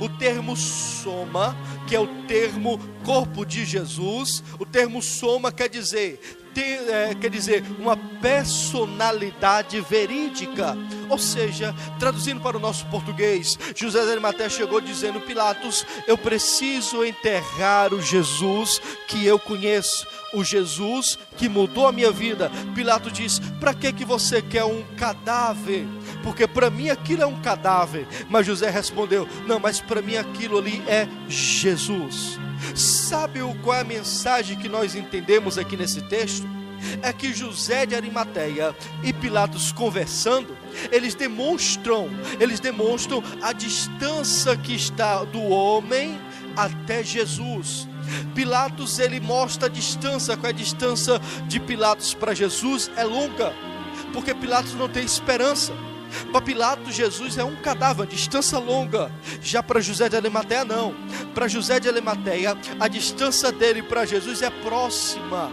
o 0.00 0.08
termo 0.08 0.56
soma, 0.56 1.56
que 1.86 1.94
é 1.94 2.00
o 2.00 2.06
termo 2.24 2.78
corpo 3.04 3.44
de 3.44 3.64
Jesus, 3.64 4.42
o 4.58 4.66
termo 4.66 5.02
soma 5.02 5.52
quer 5.52 5.68
dizer 5.68 6.20
ter, 6.56 6.88
é, 6.88 7.14
quer 7.14 7.28
dizer, 7.28 7.62
uma 7.78 7.98
personalidade 7.98 9.78
verídica. 9.82 10.74
Ou 11.10 11.18
seja, 11.18 11.74
traduzindo 11.98 12.40
para 12.40 12.56
o 12.56 12.60
nosso 12.60 12.86
português, 12.86 13.58
José 13.74 14.02
de 14.02 14.12
Arimateia 14.12 14.48
chegou 14.48 14.80
dizendo: 14.80 15.20
Pilatos, 15.20 15.84
eu 16.06 16.16
preciso 16.16 17.04
enterrar 17.04 17.92
o 17.92 18.00
Jesus 18.00 18.80
que 19.06 19.26
eu 19.26 19.38
conheço, 19.38 20.06
o 20.32 20.42
Jesus 20.42 21.18
que 21.36 21.46
mudou 21.46 21.86
a 21.86 21.92
minha 21.92 22.10
vida. 22.10 22.50
Pilatos 22.74 23.12
diz: 23.12 23.38
Para 23.60 23.74
que 23.74 23.92
que 23.92 24.04
você 24.06 24.40
quer 24.40 24.64
um 24.64 24.82
cadáver? 24.96 25.86
Porque 26.22 26.46
para 26.46 26.70
mim 26.70 26.88
aquilo 26.88 27.22
é 27.22 27.26
um 27.26 27.38
cadáver. 27.42 28.08
Mas 28.30 28.46
José 28.46 28.70
respondeu: 28.70 29.28
Não, 29.46 29.60
mas 29.60 29.78
para 29.78 30.00
mim 30.00 30.16
aquilo 30.16 30.56
ali 30.56 30.82
é 30.88 31.06
Jesus. 31.28 32.38
Sabe 32.74 33.40
qual 33.62 33.76
é 33.76 33.80
a 33.80 33.84
mensagem 33.84 34.58
que 34.58 34.68
nós 34.68 34.94
entendemos 34.94 35.58
aqui 35.58 35.76
nesse 35.76 36.02
texto? 36.02 36.46
É 37.02 37.12
que 37.12 37.32
José 37.32 37.86
de 37.86 37.94
Arimateia 37.94 38.74
e 39.02 39.12
Pilatos 39.12 39.72
conversando, 39.72 40.56
eles 40.92 41.14
demonstram, 41.14 42.10
eles 42.38 42.60
demonstram 42.60 43.22
a 43.42 43.52
distância 43.52 44.56
que 44.56 44.74
está 44.74 45.24
do 45.24 45.42
homem 45.42 46.18
até 46.56 47.02
Jesus. 47.02 47.88
Pilatos 48.34 48.98
ele 48.98 49.20
mostra 49.20 49.66
a 49.66 49.70
distância, 49.70 50.36
qual 50.36 50.48
é 50.48 50.54
a 50.54 50.56
distância 50.56 51.20
de 51.46 51.58
Pilatos 51.58 52.14
para 52.14 52.34
Jesus 52.34 52.90
é 52.96 53.04
longa, 53.04 53.52
porque 54.12 54.34
Pilatos 54.34 54.74
não 54.74 54.88
tem 54.88 55.04
esperança. 55.04 55.72
Para 56.32 56.40
Pilatos, 56.40 56.94
Jesus 56.94 57.38
é 57.38 57.44
um 57.44 57.56
cadáver, 57.56 58.06
distância 58.06 58.58
longa. 58.58 59.10
Já 59.40 59.62
para 59.62 59.80
José 59.80 60.08
de 60.08 60.16
Arimateia, 60.16 60.64
não. 60.64 60.94
Para 61.34 61.48
José 61.48 61.80
de 61.80 61.88
Arimateia, 61.88 62.56
a 62.78 62.88
distância 62.88 63.50
dele 63.50 63.82
para 63.82 64.04
Jesus 64.04 64.42
é 64.42 64.50
próxima. 64.50 65.50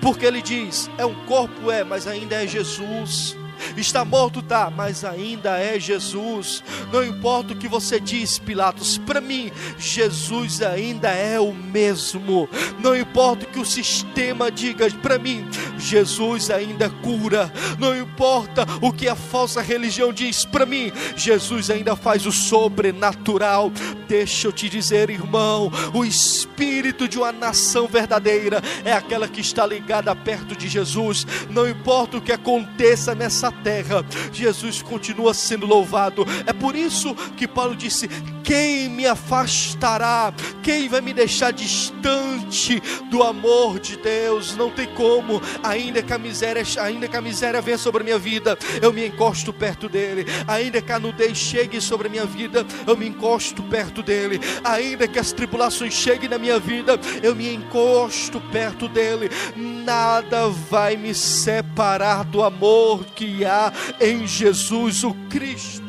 Porque 0.00 0.24
ele 0.24 0.40
diz: 0.40 0.90
é 0.96 1.04
um 1.04 1.26
corpo, 1.26 1.70
é, 1.70 1.82
mas 1.82 2.06
ainda 2.06 2.42
é 2.42 2.46
Jesus. 2.46 3.36
Está 3.76 4.04
morto, 4.04 4.42
tá, 4.42 4.70
mas 4.70 5.04
ainda 5.04 5.58
é 5.58 5.78
Jesus. 5.78 6.62
Não 6.92 7.04
importa 7.04 7.52
o 7.52 7.56
que 7.56 7.68
você 7.68 7.98
diz, 7.98 8.38
Pilatos, 8.38 8.98
para 8.98 9.20
mim, 9.20 9.50
Jesus 9.78 10.62
ainda 10.62 11.08
é 11.08 11.38
o 11.38 11.52
mesmo. 11.52 12.48
Não 12.80 12.96
importa 12.96 13.44
o 13.44 13.48
que 13.48 13.60
o 13.60 13.64
sistema 13.64 14.50
diga, 14.50 14.90
para 15.02 15.18
mim, 15.18 15.46
Jesus 15.78 16.50
ainda 16.50 16.90
cura. 16.90 17.52
Não 17.78 17.96
importa 17.96 18.66
o 18.80 18.92
que 18.92 19.08
a 19.08 19.14
falsa 19.14 19.60
religião 19.60 20.12
diz, 20.12 20.44
para 20.44 20.66
mim, 20.66 20.92
Jesus 21.16 21.70
ainda 21.70 21.94
faz 21.94 22.26
o 22.26 22.32
sobrenatural. 22.32 23.70
Deixa 24.08 24.48
eu 24.48 24.52
te 24.52 24.68
dizer, 24.68 25.10
irmão, 25.10 25.70
o 25.94 26.04
espírito 26.04 27.08
de 27.08 27.18
uma 27.18 27.32
nação 27.32 27.86
verdadeira 27.86 28.62
é 28.84 28.92
aquela 28.92 29.28
que 29.28 29.40
está 29.40 29.64
ligada 29.64 30.14
perto 30.14 30.56
de 30.56 30.68
Jesus. 30.68 31.26
Não 31.48 31.68
importa 31.68 32.16
o 32.16 32.20
que 32.20 32.32
aconteça 32.32 33.14
nessa 33.14 33.51
terra, 33.62 34.04
Jesus 34.32 34.82
continua 34.82 35.34
sendo 35.34 35.66
louvado. 35.66 36.26
É 36.46 36.52
por 36.52 36.74
isso 36.74 37.14
que 37.36 37.46
Paulo 37.46 37.76
disse: 37.76 38.08
Quem 38.42 38.88
me 38.88 39.06
afastará? 39.06 40.32
Quem 40.62 40.88
vai 40.88 41.00
me 41.00 41.12
deixar 41.12 41.52
distante 41.52 42.80
do 43.10 43.22
amor 43.22 43.78
de 43.78 43.96
Deus? 43.96 44.56
Não 44.56 44.70
tem 44.70 44.86
como, 44.94 45.40
ainda 45.62 46.02
que 46.02 46.12
a 46.12 46.18
miséria, 46.18 46.62
ainda 46.80 47.08
que 47.08 47.16
a 47.16 47.20
miséria 47.20 47.60
venha 47.60 47.78
sobre 47.78 48.02
a 48.02 48.04
minha 48.04 48.18
vida, 48.18 48.58
eu 48.80 48.92
me 48.92 49.06
encosto 49.06 49.52
perto 49.52 49.88
dele. 49.88 50.26
Ainda 50.46 50.80
que 50.80 50.92
a 50.92 50.98
nudez 50.98 51.36
chegue 51.36 51.80
sobre 51.80 52.08
a 52.08 52.10
minha 52.10 52.26
vida, 52.26 52.66
eu 52.86 52.96
me 52.96 53.06
encosto 53.06 53.62
perto 53.62 54.02
dele. 54.02 54.40
Ainda 54.64 55.06
que 55.06 55.18
as 55.18 55.32
tribulações 55.32 55.94
cheguem 55.94 56.28
na 56.28 56.38
minha 56.38 56.58
vida, 56.58 56.98
eu 57.22 57.34
me 57.34 57.52
encosto 57.52 58.40
perto 58.40 58.88
dele 58.88 59.30
nada 59.56 60.48
vai 60.48 60.96
me 60.96 61.14
separar 61.14 62.24
do 62.24 62.42
amor 62.42 63.04
que 63.04 63.44
há 63.44 63.72
em 64.00 64.26
Jesus 64.26 65.04
o 65.04 65.14
Cristo. 65.28 65.82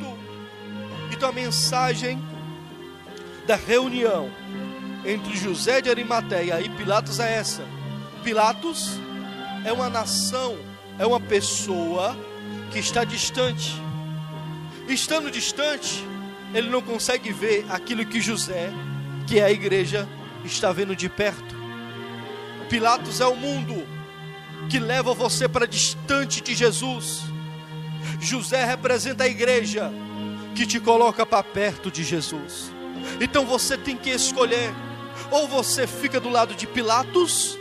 Então 1.12 1.30
a 1.30 1.32
mensagem 1.32 2.22
da 3.46 3.56
reunião 3.56 4.32
entre 5.06 5.36
José 5.36 5.82
de 5.82 5.90
Arimateia 5.90 6.62
e 6.62 6.70
Pilatos 6.70 7.20
é 7.20 7.36
essa: 7.36 7.64
Pilatos 8.24 9.00
é 9.66 9.72
uma 9.72 9.90
nação, 9.90 10.58
é 10.98 11.06
uma 11.06 11.20
pessoa 11.20 12.18
que 12.72 12.80
está 12.80 13.04
distante. 13.04 13.82
Estando 14.88 15.32
distante, 15.32 16.04
ele 16.54 16.70
não 16.70 16.82
consegue 16.82 17.32
ver 17.32 17.66
aquilo 17.70 18.06
que 18.06 18.20
José, 18.20 18.70
que 19.28 19.40
é 19.40 19.44
a 19.44 19.52
igreja, 19.52 20.08
está 20.44 20.72
vendo 20.72 20.96
de 20.96 21.08
perto. 21.08 21.56
Pilatos 22.70 23.22
é 23.22 23.26
o 23.26 23.36
mundo 23.36 23.88
que 24.70 24.80
leva 24.80 25.14
você 25.14 25.48
para 25.48 25.68
distante 25.68 26.42
de 26.42 26.54
Jesus. 26.54 27.22
José 28.20 28.66
representa 28.66 29.24
a 29.24 29.28
igreja 29.28 29.92
que 30.56 30.66
te 30.66 30.80
coloca 30.80 31.26
para 31.26 31.44
perto 31.44 31.90
de 31.90 32.04
Jesus. 32.04 32.73
Então 33.20 33.46
você 33.46 33.78
tem 33.78 33.96
que 33.96 34.10
escolher: 34.10 34.74
ou 35.32 35.48
você 35.48 35.88
fica 35.88 36.20
do 36.20 36.30
lado 36.30 36.54
de 36.56 36.68
Pilatos, 36.68 37.58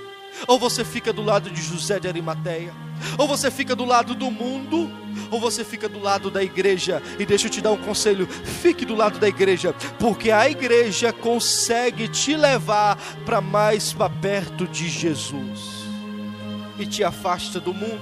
ou 0.46 0.59
você 0.59 0.85
fica 0.85 1.12
do 1.12 1.22
lado 1.22 1.50
de 1.50 1.62
José 1.62 1.98
de 1.98 2.09
Arimateia, 2.09 2.72
ou 3.18 3.26
você 3.26 3.50
fica 3.50 3.74
do 3.74 3.85
lado 3.85 4.14
do 4.14 4.31
mundo, 4.31 4.90
ou 5.31 5.40
você 5.40 5.64
fica 5.64 5.88
do 5.88 5.98
lado 5.98 6.31
da 6.31 6.42
igreja. 6.42 7.02
E 7.18 7.26
deixa 7.26 7.46
eu 7.46 7.50
te 7.50 7.61
dar 7.61 7.72
um 7.72 7.76
conselho: 7.76 8.26
fique 8.26 8.85
do 8.85 8.94
lado 8.94 9.18
da 9.18 9.28
igreja, 9.28 9.74
porque 9.98 10.31
a 10.31 10.48
igreja 10.48 11.12
consegue 11.12 12.09
te 12.09 12.37
levar 12.37 12.96
para 13.24 13.40
mais 13.40 13.92
para 13.92 14.11
perto 14.11 14.66
de 14.66 14.88
Jesus 14.88 15.83
e 16.78 16.87
te 16.87 17.05
afasta 17.05 17.61
do 17.61 17.72
mundo. 17.72 18.00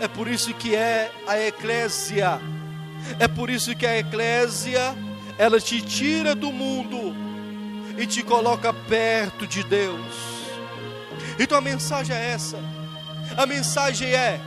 É 0.00 0.08
por 0.08 0.26
isso 0.26 0.52
que 0.54 0.74
é 0.74 1.12
a 1.26 1.38
eclésia. 1.40 2.40
É 3.18 3.26
por 3.26 3.50
isso 3.50 3.74
que 3.74 3.86
a 3.86 3.98
eclésia 3.98 4.96
ela 5.38 5.60
te 5.60 5.80
tira 5.80 6.34
do 6.34 6.52
mundo 6.52 7.14
e 7.98 8.06
te 8.06 8.22
coloca 8.22 8.72
perto 8.72 9.46
de 9.46 9.62
Deus. 9.62 10.32
Então 11.38 11.58
a 11.58 11.60
mensagem 11.60 12.14
é 12.14 12.30
essa. 12.30 12.58
A 13.36 13.46
mensagem 13.46 14.12
é: 14.12 14.40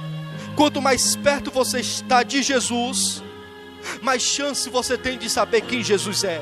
quanto 0.56 0.82
mais 0.82 1.16
perto 1.16 1.52
você 1.52 1.80
está 1.80 2.24
de 2.24 2.42
Jesus, 2.44 3.24
mais 4.02 4.22
chance 4.22 4.70
você 4.70 4.98
tem 4.98 5.18
de 5.18 5.30
saber 5.30 5.62
quem 5.62 5.84
Jesus 5.84 6.24
é. 6.24 6.42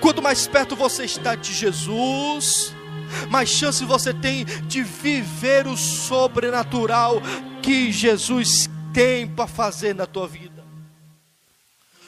Quanto 0.00 0.22
mais 0.22 0.46
perto 0.46 0.76
você 0.76 1.04
está 1.04 1.34
de 1.34 1.52
Jesus, 1.52 2.74
mais 3.30 3.48
chance 3.48 3.84
você 3.84 4.12
tem 4.12 4.44
de 4.44 4.82
viver 4.82 5.66
o 5.66 5.76
sobrenatural 5.76 7.20
que 7.62 7.90
Jesus 7.90 8.68
tem 8.92 9.26
para 9.26 9.46
fazer 9.46 9.94
na 9.94 10.06
tua 10.06 10.28
vida. 10.28 10.62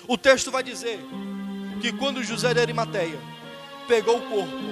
O 0.06 0.18
texto 0.18 0.50
vai 0.50 0.62
dizer 0.62 1.00
que 1.80 1.92
quando 1.92 2.22
José 2.22 2.54
de 2.54 2.60
Arimateia 2.60 3.18
pegou 3.86 4.18
o 4.18 4.22
corpo 4.22 4.62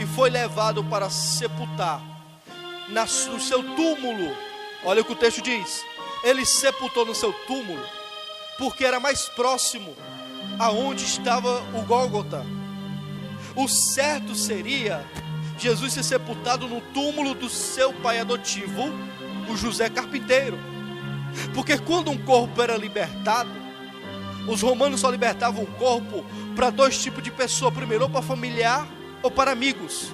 e 0.00 0.06
foi 0.06 0.30
levado 0.30 0.82
para 0.84 1.08
sepultar 1.10 2.02
no 2.88 3.40
seu 3.40 3.62
túmulo, 3.74 4.36
olha 4.84 5.02
o 5.02 5.04
que 5.04 5.12
o 5.12 5.16
texto 5.16 5.40
diz: 5.42 5.84
ele 6.24 6.44
sepultou 6.44 7.06
no 7.06 7.14
seu 7.14 7.32
túmulo, 7.32 7.82
porque 8.58 8.84
era 8.84 9.00
mais 9.00 9.28
próximo 9.28 9.94
aonde 10.58 11.04
estava 11.04 11.62
o 11.74 11.82
Gólgota. 11.82 12.44
O 13.54 13.68
certo 13.68 14.34
seria 14.34 15.04
Jesus 15.58 15.92
ser 15.92 16.02
sepultado 16.02 16.66
no 16.66 16.80
túmulo 16.80 17.34
do 17.34 17.48
seu 17.48 17.92
pai 17.92 18.18
adotivo, 18.18 18.90
o 19.48 19.56
José 19.56 19.88
Carpinteiro. 19.88 20.58
Porque 21.54 21.78
quando 21.78 22.10
um 22.10 22.18
corpo 22.18 22.60
era 22.60 22.76
libertado, 22.76 23.50
os 24.46 24.60
romanos 24.60 25.00
só 25.00 25.10
libertavam 25.10 25.62
o 25.62 25.66
corpo 25.66 26.24
para 26.54 26.70
dois 26.70 26.98
tipos 26.98 27.22
de 27.22 27.30
pessoa, 27.30 27.70
primeiro 27.70 28.04
ou 28.04 28.10
para 28.10 28.22
familiar 28.22 28.86
ou 29.22 29.30
para 29.30 29.52
amigos. 29.52 30.12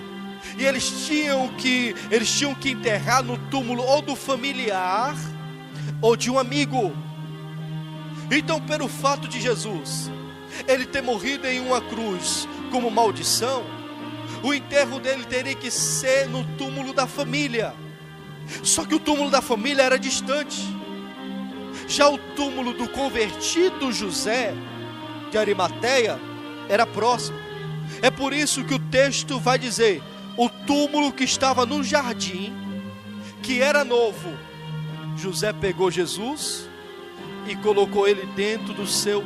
E 0.56 0.64
eles 0.64 1.06
tinham 1.06 1.48
que 1.48 1.94
eles 2.10 2.30
tinham 2.30 2.54
que 2.54 2.70
enterrar 2.70 3.22
no 3.22 3.36
túmulo 3.50 3.82
ou 3.82 4.02
do 4.02 4.14
familiar 4.14 5.16
ou 6.00 6.16
de 6.16 6.30
um 6.30 6.38
amigo. 6.38 6.92
Então, 8.30 8.60
pelo 8.60 8.88
fato 8.88 9.26
de 9.26 9.40
Jesus 9.40 10.10
ele 10.66 10.86
ter 10.86 11.02
morrido 11.02 11.46
em 11.46 11.60
uma 11.60 11.80
cruz 11.80 12.48
como 12.70 12.90
maldição, 12.90 13.64
o 14.42 14.52
enterro 14.52 14.98
dele 14.98 15.24
teria 15.24 15.54
que 15.54 15.70
ser 15.70 16.28
no 16.28 16.44
túmulo 16.56 16.92
da 16.92 17.06
família. 17.06 17.74
Só 18.62 18.84
que 18.84 18.94
o 18.94 19.00
túmulo 19.00 19.30
da 19.30 19.42
família 19.42 19.82
era 19.82 19.98
distante. 19.98 20.77
Já 21.88 22.09
o 22.09 22.18
túmulo 22.18 22.74
do 22.74 22.87
convertido 22.87 23.90
José 23.90 24.55
de 25.31 25.38
Arimateia 25.38 26.20
era 26.68 26.87
próximo. 26.87 27.38
É 28.03 28.11
por 28.11 28.35
isso 28.35 28.62
que 28.62 28.74
o 28.74 28.79
texto 28.79 29.40
vai 29.40 29.59
dizer: 29.59 30.03
o 30.37 30.51
túmulo 30.51 31.11
que 31.11 31.24
estava 31.24 31.64
no 31.64 31.83
jardim, 31.83 32.53
que 33.42 33.62
era 33.62 33.85
novo, 33.85 34.37
José 35.16 35.53
pegou 35.53 35.90
Jesus 35.90 36.68
e 37.48 37.57
colocou 37.57 38.07
ele 38.07 38.27
dentro 38.37 38.74
do 38.74 38.87
seu 38.87 39.24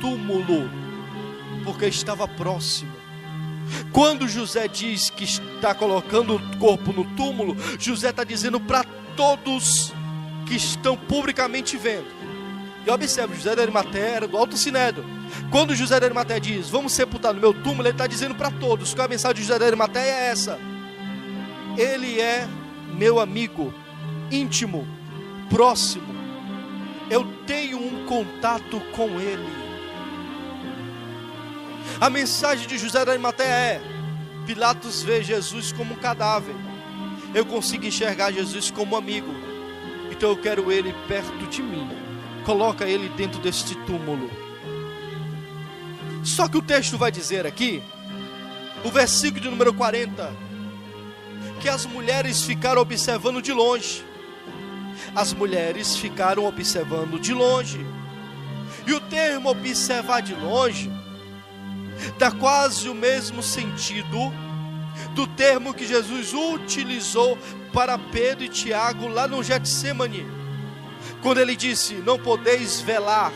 túmulo, 0.00 0.70
porque 1.62 1.86
estava 1.86 2.26
próximo. 2.26 2.90
Quando 3.92 4.26
José 4.26 4.66
diz 4.66 5.10
que 5.10 5.24
está 5.24 5.74
colocando 5.74 6.34
o 6.36 6.56
corpo 6.56 6.92
no 6.92 7.04
túmulo, 7.14 7.54
José 7.78 8.08
está 8.08 8.24
dizendo 8.24 8.58
para 8.58 8.84
todos 9.14 9.92
que 10.50 10.56
estão 10.56 10.96
publicamente 10.96 11.76
vendo. 11.76 12.08
E 12.84 12.90
observe, 12.90 13.36
José 13.36 13.54
da 13.54 13.62
Arimateia 13.62 14.26
do 14.26 14.36
Alto 14.36 14.56
Sinédrio. 14.56 15.04
Quando 15.48 15.76
José 15.76 16.00
da 16.00 16.06
Arimateia 16.06 16.40
diz, 16.40 16.68
vamos 16.68 16.92
sepultar 16.92 17.32
no 17.32 17.40
meu 17.40 17.54
túmulo, 17.54 17.82
ele 17.82 17.90
está 17.90 18.08
dizendo 18.08 18.34
para 18.34 18.50
todos, 18.50 18.92
que 18.92 19.00
a 19.00 19.06
mensagem 19.06 19.36
de 19.36 19.42
José 19.42 19.60
da 19.60 19.66
Arimateia 19.66 20.10
é 20.10 20.26
essa. 20.26 20.58
Ele 21.78 22.20
é 22.20 22.48
meu 22.92 23.20
amigo, 23.20 23.72
íntimo, 24.28 24.88
próximo. 25.48 26.12
Eu 27.08 27.24
tenho 27.46 27.78
um 27.78 28.04
contato 28.06 28.80
com 28.90 29.20
ele. 29.20 29.46
A 32.00 32.10
mensagem 32.10 32.66
de 32.66 32.76
José 32.76 33.04
da 33.04 33.12
Arimateia 33.12 33.54
é: 33.54 33.80
Pilatos 34.46 35.00
vê 35.00 35.22
Jesus 35.22 35.70
como 35.70 35.94
um 35.94 35.98
cadáver. 35.98 36.56
Eu 37.32 37.46
consigo 37.46 37.86
enxergar 37.86 38.32
Jesus 38.32 38.68
como 38.68 38.96
amigo. 38.96 39.49
Então 40.20 40.32
eu 40.32 40.36
quero 40.36 40.70
ele 40.70 40.94
perto 41.08 41.46
de 41.46 41.62
mim. 41.62 41.88
Coloca 42.44 42.84
ele 42.84 43.08
dentro 43.08 43.40
deste 43.40 43.74
túmulo. 43.86 44.30
Só 46.22 46.46
que 46.46 46.58
o 46.58 46.62
texto 46.62 46.98
vai 46.98 47.10
dizer 47.10 47.46
aqui, 47.46 47.82
o 48.84 48.90
versículo 48.90 49.40
de 49.40 49.48
número 49.48 49.72
40, 49.72 50.30
que 51.58 51.70
as 51.70 51.86
mulheres 51.86 52.42
ficaram 52.42 52.82
observando 52.82 53.40
de 53.40 53.50
longe. 53.50 54.04
As 55.16 55.32
mulheres 55.32 55.96
ficaram 55.96 56.44
observando 56.44 57.18
de 57.18 57.32
longe. 57.32 57.80
E 58.86 58.92
o 58.92 59.00
termo 59.00 59.48
observar 59.48 60.20
de 60.20 60.34
longe 60.34 60.90
dá 62.18 62.30
quase 62.30 62.90
o 62.90 62.94
mesmo 62.94 63.42
sentido 63.42 64.30
do 65.14 65.26
termo 65.26 65.72
que 65.72 65.86
Jesus 65.86 66.34
utilizou 66.34 67.38
para 67.72 67.98
Pedro 67.98 68.44
e 68.44 68.48
Tiago 68.48 69.08
lá 69.08 69.26
no 69.26 69.42
Getsemane, 69.42 70.26
quando 71.22 71.40
ele 71.40 71.56
disse: 71.56 71.94
Não 71.94 72.18
podeis 72.18 72.80
velar, 72.80 73.32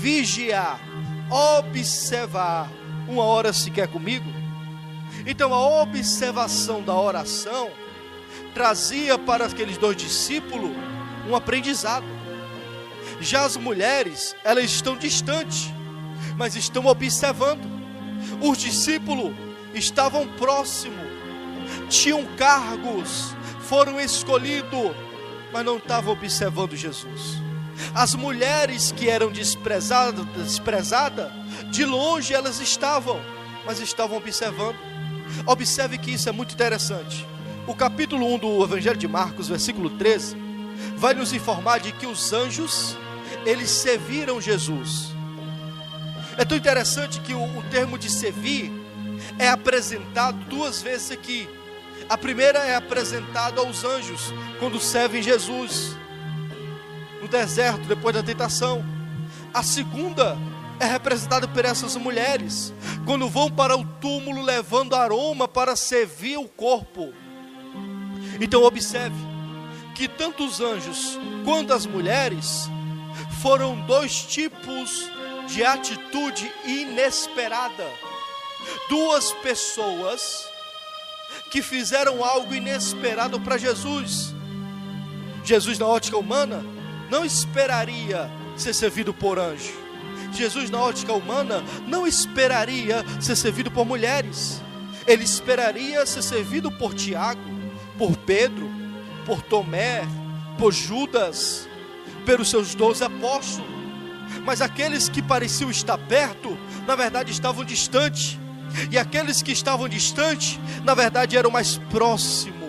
vigiar, 0.00 0.80
observar 1.30 2.70
uma 3.08 3.24
hora 3.24 3.52
sequer 3.52 3.88
comigo. 3.88 4.30
Então 5.26 5.52
a 5.52 5.82
observação 5.82 6.82
da 6.82 6.94
oração 6.94 7.70
trazia 8.54 9.18
para 9.18 9.46
aqueles 9.46 9.76
dois 9.78 9.96
discípulos 9.96 10.70
um 11.28 11.34
aprendizado. 11.34 12.06
Já 13.20 13.44
as 13.44 13.56
mulheres, 13.56 14.36
elas 14.44 14.64
estão 14.64 14.96
distantes 14.96 15.72
mas 16.38 16.54
estão 16.54 16.86
observando. 16.86 17.66
Os 18.40 18.56
discípulos 18.56 19.34
estavam 19.74 20.26
próximos, 20.26 21.07
tinham 21.88 22.24
cargos, 22.36 23.34
foram 23.60 24.00
escolhidos, 24.00 24.92
mas 25.52 25.64
não 25.64 25.78
estavam 25.78 26.12
observando 26.12 26.76
Jesus. 26.76 27.42
As 27.94 28.14
mulheres 28.14 28.92
que 28.92 29.08
eram 29.08 29.30
desprezadas, 29.30 30.24
desprezada, 30.36 31.32
de 31.70 31.84
longe 31.84 32.34
elas 32.34 32.60
estavam, 32.60 33.20
mas 33.64 33.80
estavam 33.80 34.16
observando. 34.16 34.76
Observe 35.46 35.98
que 35.98 36.12
isso 36.12 36.28
é 36.28 36.32
muito 36.32 36.54
interessante. 36.54 37.26
O 37.66 37.74
capítulo 37.74 38.34
1 38.34 38.38
do 38.38 38.64
Evangelho 38.64 38.96
de 38.96 39.06
Marcos, 39.06 39.48
versículo 39.48 39.90
13, 39.90 40.36
vai 40.96 41.14
nos 41.14 41.32
informar 41.32 41.80
de 41.80 41.92
que 41.92 42.06
os 42.06 42.32
anjos, 42.32 42.96
eles 43.44 43.70
serviram 43.70 44.40
Jesus. 44.40 45.14
É 46.36 46.44
tão 46.44 46.56
interessante 46.56 47.20
que 47.20 47.34
o, 47.34 47.42
o 47.58 47.62
termo 47.64 47.98
de 47.98 48.10
servir 48.10 48.72
é 49.38 49.48
apresentado 49.48 50.38
duas 50.46 50.80
vezes 50.80 51.10
aqui. 51.10 51.48
A 52.08 52.16
primeira 52.16 52.60
é 52.60 52.74
apresentada 52.74 53.60
aos 53.60 53.84
anjos 53.84 54.32
quando 54.58 54.80
servem 54.80 55.22
Jesus 55.22 55.94
no 57.20 57.28
deserto 57.28 57.86
depois 57.86 58.14
da 58.14 58.22
tentação. 58.22 58.82
A 59.52 59.62
segunda 59.62 60.36
é 60.80 60.86
representada 60.86 61.46
por 61.46 61.64
essas 61.64 61.96
mulheres 61.96 62.72
quando 63.04 63.28
vão 63.28 63.50
para 63.50 63.76
o 63.76 63.84
túmulo 63.84 64.42
levando 64.42 64.96
aroma 64.96 65.46
para 65.46 65.76
servir 65.76 66.38
o 66.38 66.48
corpo. 66.48 67.12
Então 68.40 68.62
observe 68.62 69.16
que 69.94 70.08
tanto 70.08 70.46
os 70.46 70.60
anjos 70.60 71.18
quanto 71.44 71.74
as 71.74 71.84
mulheres 71.84 72.70
foram 73.42 73.78
dois 73.82 74.22
tipos 74.22 75.10
de 75.46 75.62
atitude 75.62 76.50
inesperada. 76.64 77.86
Duas 78.88 79.32
pessoas 79.32 80.48
que 81.50 81.62
fizeram 81.62 82.24
algo 82.24 82.54
inesperado 82.54 83.40
para 83.40 83.58
Jesus. 83.58 84.34
Jesus, 85.44 85.78
na 85.78 85.86
ótica 85.86 86.16
humana, 86.16 86.64
não 87.10 87.24
esperaria 87.24 88.30
ser 88.56 88.74
servido 88.74 89.14
por 89.14 89.38
anjo. 89.38 89.72
Jesus, 90.32 90.68
na 90.70 90.80
ótica 90.80 91.12
humana, 91.12 91.62
não 91.86 92.06
esperaria 92.06 93.04
ser 93.20 93.36
servido 93.36 93.70
por 93.70 93.86
mulheres. 93.86 94.60
Ele 95.06 95.24
esperaria 95.24 96.04
ser 96.04 96.22
servido 96.22 96.70
por 96.70 96.92
Tiago, 96.92 97.40
por 97.96 98.16
Pedro, 98.18 98.70
por 99.24 99.40
Tomé, 99.40 100.02
por 100.58 100.72
Judas, 100.72 101.66
pelos 102.26 102.50
seus 102.50 102.74
doze 102.74 103.02
apóstolos. 103.02 103.70
Mas 104.44 104.60
aqueles 104.60 105.08
que 105.08 105.22
pareciam 105.22 105.70
estar 105.70 105.96
perto, 105.96 106.58
na 106.86 106.94
verdade 106.94 107.32
estavam 107.32 107.64
distantes. 107.64 108.38
E 108.90 108.98
aqueles 108.98 109.42
que 109.42 109.52
estavam 109.52 109.88
distantes, 109.88 110.58
na 110.84 110.94
verdade 110.94 111.36
eram 111.36 111.50
mais 111.50 111.78
próximos. 111.90 112.68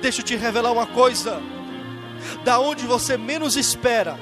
Deixa 0.00 0.20
eu 0.20 0.24
te 0.24 0.36
revelar 0.36 0.72
uma 0.72 0.86
coisa: 0.86 1.40
da 2.44 2.58
onde 2.58 2.86
você 2.86 3.16
menos 3.16 3.56
espera, 3.56 4.18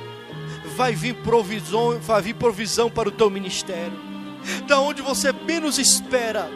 vai 0.77 0.95
vir 0.95 1.15
provisão, 1.17 1.99
vai 2.01 2.23
vir 2.23 2.35
provisão 2.35 2.91
para 2.91 3.09
o 3.09 3.13
teu 3.13 3.31
ministério. 3.31 3.99
Da 4.67 4.79
onde 4.81 5.01
você 5.01 5.33
menos 5.33 5.79
espera, 5.79 6.51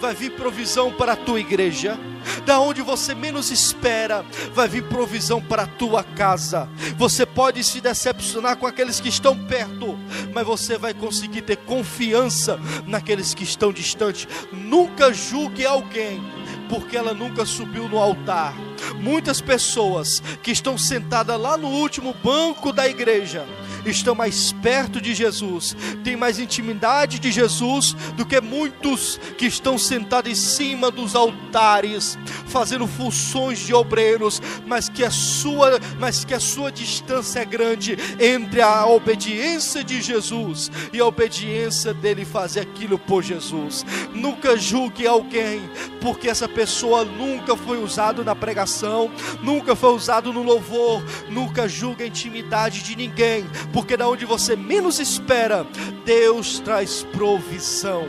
vai 0.00 0.14
vir 0.14 0.32
provisão 0.32 0.92
para 0.92 1.12
a 1.12 1.16
tua 1.16 1.40
igreja. 1.40 1.98
Da 2.44 2.58
onde 2.58 2.82
você 2.82 3.14
menos 3.14 3.50
espera, 3.50 4.24
vai 4.52 4.68
vir 4.68 4.84
provisão 4.84 5.40
para 5.40 5.62
a 5.62 5.66
tua 5.66 6.02
casa. 6.02 6.68
Você 6.96 7.24
pode 7.24 7.62
se 7.64 7.80
decepcionar 7.80 8.56
com 8.56 8.66
aqueles 8.66 9.00
que 9.00 9.08
estão 9.08 9.36
perto, 9.36 9.98
mas 10.32 10.46
você 10.46 10.78
vai 10.78 10.94
conseguir 10.94 11.42
ter 11.42 11.56
confiança 11.56 12.58
naqueles 12.86 13.34
que 13.34 13.44
estão 13.44 13.72
distantes. 13.72 14.28
Nunca 14.52 15.12
julgue 15.12 15.64
alguém 15.64 16.22
porque 16.68 16.96
ela 16.96 17.14
nunca 17.14 17.44
subiu 17.44 17.88
no 17.88 17.98
altar. 17.98 18.54
Muitas 19.00 19.40
pessoas 19.40 20.22
que 20.42 20.50
estão 20.50 20.76
sentadas 20.76 21.38
lá 21.38 21.56
no 21.56 21.68
último 21.68 22.14
banco 22.22 22.72
da 22.72 22.88
igreja 22.88 23.46
estão 23.90 24.14
mais 24.14 24.52
perto 24.52 25.00
de 25.00 25.14
Jesus, 25.14 25.76
têm 26.02 26.16
mais 26.16 26.38
intimidade 26.38 27.18
de 27.18 27.30
Jesus 27.30 27.94
do 28.16 28.24
que 28.24 28.40
muitos 28.40 29.18
que 29.38 29.46
estão 29.46 29.76
sentados 29.78 30.30
em 30.30 30.34
cima 30.34 30.90
dos 30.90 31.14
altares, 31.14 32.18
fazendo 32.46 32.86
funções 32.86 33.58
de 33.58 33.74
obreiros, 33.74 34.40
mas 34.66 34.88
que 34.88 35.04
a 35.04 35.10
sua, 35.10 35.78
mas 35.98 36.24
que 36.24 36.34
a 36.34 36.40
sua 36.40 36.70
distância 36.70 37.40
é 37.40 37.44
grande 37.44 37.96
entre 38.20 38.60
a 38.60 38.86
obediência 38.86 39.82
de 39.82 40.00
Jesus 40.00 40.70
e 40.92 41.00
a 41.00 41.06
obediência 41.06 41.92
dele 41.92 42.24
fazer 42.24 42.60
aquilo 42.60 42.98
por 42.98 43.22
Jesus. 43.22 43.84
Nunca 44.12 44.56
julgue 44.56 45.06
alguém, 45.06 45.60
porque 46.00 46.28
essa 46.28 46.48
pessoa 46.48 47.04
nunca 47.04 47.56
foi 47.56 47.82
usado 47.82 48.24
na 48.24 48.34
pregação, 48.34 49.10
nunca 49.42 49.74
foi 49.74 49.94
usado 49.94 50.32
no 50.32 50.42
louvor, 50.42 51.02
nunca 51.28 51.68
julgue 51.68 52.04
a 52.04 52.06
intimidade 52.06 52.82
de 52.82 52.96
ninguém, 52.96 53.44
porque 53.74 53.96
da 53.96 54.08
onde 54.08 54.24
você 54.24 54.54
menos 54.54 55.00
espera, 55.00 55.66
Deus 56.04 56.60
traz 56.60 57.02
provisão. 57.02 58.04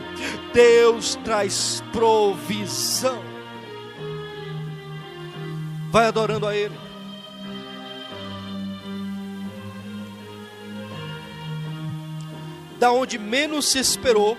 Deus 0.54 1.16
traz 1.24 1.82
provisão. 1.92 3.20
Vai 5.90 6.06
adorando 6.06 6.46
a 6.46 6.56
Ele. 6.56 6.78
Da 12.78 12.92
onde 12.92 13.18
menos 13.18 13.66
se 13.66 13.80
esperou, 13.80 14.38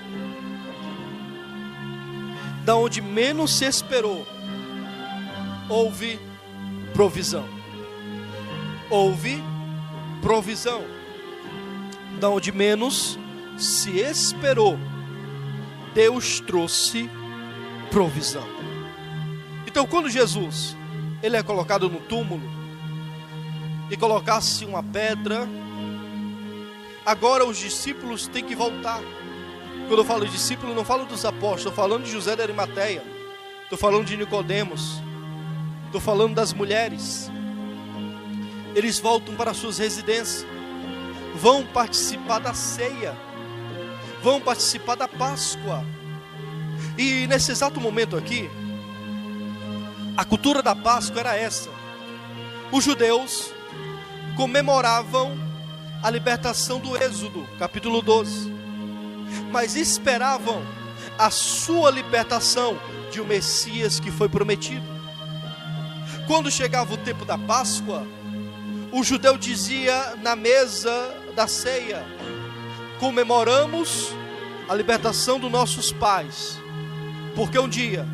da 2.63 2.77
onde 2.77 3.01
menos 3.01 3.57
se 3.57 3.65
esperou, 3.65 4.25
houve 5.67 6.17
provisão. 6.93 7.45
Houve 8.89 9.43
provisão 10.21 10.96
da 12.17 12.29
onde 12.29 12.51
menos 12.51 13.17
se 13.57 13.99
esperou, 13.99 14.77
Deus 15.93 16.39
trouxe 16.39 17.09
provisão. 17.89 18.47
Então, 19.65 19.85
quando 19.85 20.09
Jesus 20.09 20.75
ele 21.21 21.35
é 21.37 21.43
colocado 21.43 21.89
no 21.89 21.99
túmulo 21.99 22.43
e 23.89 23.97
colocasse 23.97 24.65
uma 24.65 24.83
pedra, 24.83 25.47
agora 27.05 27.45
os 27.45 27.57
discípulos 27.57 28.27
têm 28.27 28.43
que 28.43 28.55
voltar. 28.55 29.01
Quando 29.87 29.99
eu 29.99 30.05
falo 30.05 30.27
discípulo, 30.27 30.75
não 30.75 30.83
falo 30.83 31.05
dos 31.05 31.23
apóstolos, 31.23 31.59
estou 31.59 31.73
falando 31.73 32.03
de 32.03 32.11
José 32.11 32.35
da 32.35 32.43
Arimateia, 32.43 33.03
estou 33.63 33.77
falando 33.77 34.05
de 34.05 34.17
Nicodemos, 34.17 35.01
estou 35.85 36.01
falando 36.01 36.35
das 36.35 36.53
mulheres. 36.53 37.31
Eles 38.75 38.99
voltam 38.99 39.33
para 39.35 39.53
suas 39.53 39.77
residências 39.77 40.45
vão 41.37 41.65
participar 41.65 42.39
da 42.39 42.53
ceia, 42.53 43.15
vão 44.21 44.41
participar 44.41 44.95
da 44.95 45.07
Páscoa. 45.07 45.85
E 46.97 47.27
nesse 47.27 47.51
exato 47.51 47.79
momento 47.79 48.17
aqui, 48.17 48.49
a 50.15 50.25
cultura 50.25 50.61
da 50.61 50.75
Páscoa 50.75 51.19
era 51.19 51.35
essa: 51.35 51.69
os 52.71 52.83
judeus 52.83 53.53
comemoravam 54.35 55.37
a 56.01 56.09
libertação 56.09 56.79
do 56.79 56.95
Êxodo, 57.01 57.47
capítulo 57.57 58.01
12, 58.01 58.51
mas 59.51 59.75
esperavam 59.75 60.61
a 61.17 61.29
sua 61.29 61.89
libertação 61.91 62.77
de 63.11 63.21
um 63.21 63.25
Messias 63.25 63.99
que 63.99 64.11
foi 64.11 64.27
prometido. 64.27 64.85
Quando 66.25 66.51
chegava 66.51 66.93
o 66.93 66.97
tempo 66.97 67.23
da 67.23 67.37
Páscoa, 67.37 68.05
o 68.91 69.03
judeu 69.03 69.37
dizia 69.37 70.15
na 70.21 70.35
mesa 70.35 70.91
da 71.37 71.47
ceia, 71.47 72.03
comemoramos 72.99 74.07
a 74.67 74.73
libertação 74.73 75.39
dos 75.39 75.51
nossos 75.51 75.91
pais, 75.91 76.59
porque 77.35 77.59
um 77.59 77.69
dia 77.69 78.07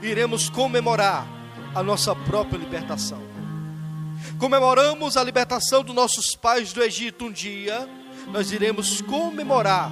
iremos 0.00 0.48
comemorar 0.48 1.26
a 1.74 1.82
nossa 1.82 2.14
própria 2.14 2.56
libertação. 2.56 3.20
Comemoramos 4.38 5.16
a 5.16 5.24
libertação 5.24 5.82
dos 5.82 5.92
nossos 5.92 6.36
pais 6.36 6.72
do 6.72 6.80
Egito 6.80 7.24
um 7.24 7.32
dia, 7.32 7.88
nós 8.28 8.52
iremos 8.52 9.00
comemorar 9.00 9.90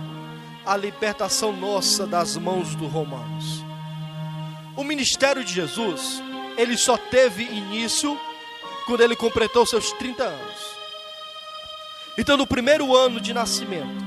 a 0.65 0.77
libertação 0.77 1.53
nossa 1.53 2.07
das 2.07 2.37
mãos 2.37 2.77
dos 2.77 2.89
romanos. 2.89 3.65
O 4.77 4.85
ministério 4.85 5.43
de 5.45 5.53
Jesus, 5.53 6.23
ele 6.57 6.77
só 6.77 6.97
teve 6.97 7.43
início 7.43 8.17
quando 8.87 9.01
ele 9.01 9.17
completou 9.17 9.67
seus 9.67 9.91
30 9.95 10.23
anos. 10.23 10.80
Então, 12.21 12.37
no 12.37 12.47
primeiro 12.47 12.95
ano 12.95 13.19
de 13.19 13.33
nascimento, 13.33 14.05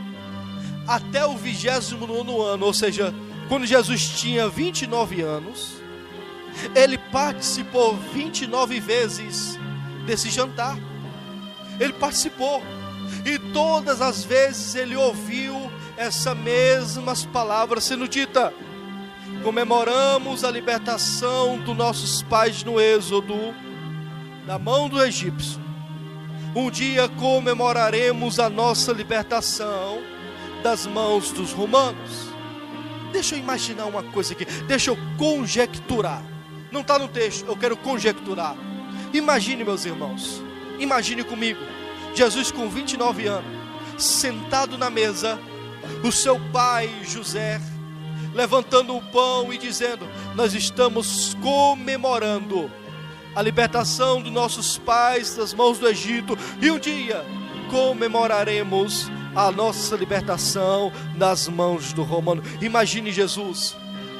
até 0.88 1.26
o 1.26 1.36
29 1.36 2.14
ano, 2.44 2.64
ou 2.64 2.72
seja, 2.72 3.12
quando 3.50 3.66
Jesus 3.66 4.08
tinha 4.08 4.48
29 4.48 5.22
anos, 5.22 5.78
ele 6.76 7.00
participou 7.12 7.98
29 8.14 8.80
vezes 8.80 9.58
desse 10.06 10.30
jantar. 10.30 10.78
Ele 11.80 11.92
participou, 11.92 12.62
e 13.26 13.40
todas 13.52 14.00
as 14.00 14.24
vezes 14.24 14.76
ele 14.76 14.96
ouviu 14.96 15.72
essas 15.98 16.38
mesmas 16.38 17.26
palavras 17.26 17.84
sendo 17.84 18.08
dita. 18.08 18.54
Comemoramos 19.42 20.44
a 20.44 20.52
libertação 20.52 21.58
dos 21.58 21.76
nossos 21.76 22.22
pais 22.22 22.64
no 22.64 22.80
Êxodo, 22.80 23.56
da 24.46 24.60
mão 24.60 24.88
do 24.88 25.04
egípcio 25.04 25.63
um 26.56 26.70
dia 26.70 27.10
comemoraremos 27.10 28.40
a 28.40 28.50
nossa 28.50 28.92
libertação 28.92 30.02
das 30.62 30.86
mãos 30.86 31.32
dos 31.32 31.52
romanos. 31.52 32.28
Deixa 33.12 33.36
eu 33.36 33.40
imaginar 33.40 33.86
uma 33.86 34.04
coisa 34.04 34.34
aqui, 34.34 34.46
deixa 34.68 34.92
eu 34.92 34.98
conjecturar. 35.18 36.24
Não 36.72 36.82
está 36.82 36.98
no 36.98 37.08
texto, 37.08 37.46
eu 37.46 37.56
quero 37.56 37.78
conjecturar. 37.78 38.56
Imagine, 39.14 39.64
meus 39.64 39.86
irmãos, 39.86 40.42
imagine 40.80 41.24
comigo, 41.24 41.60
Jesus 42.16 42.52
com 42.52 42.68
29 42.70 43.28
anos, 43.28 43.52
sentado 43.98 44.78
na 44.78 44.90
mesa, 44.90 45.40
o 46.04 46.12
seu 46.12 46.40
pai 46.52 46.90
José 47.04 47.62
levantando 48.34 48.96
o 48.96 49.02
pão 49.02 49.54
e 49.54 49.58
dizendo: 49.58 50.08
Nós 50.36 50.54
estamos 50.54 51.36
comemorando 51.36 52.70
a 53.36 53.42
libertação 53.42 54.22
dos 54.22 54.32
nossos 54.32 54.78
pais 54.78 55.36
das 55.36 55.54
mãos 55.54 55.80
do 55.80 55.88
Egito 55.88 56.38
e 56.62 56.70
um 56.70 56.80
dia 56.80 57.26
comemoraremos 57.70 59.12
a 59.36 59.52
nossa 59.52 59.96
libertação 59.96 60.92
nas 61.16 61.48
mãos 61.48 61.94
do 61.94 62.04
romano. 62.04 62.44
Imagine 62.62 63.12
Jesus 63.12 63.76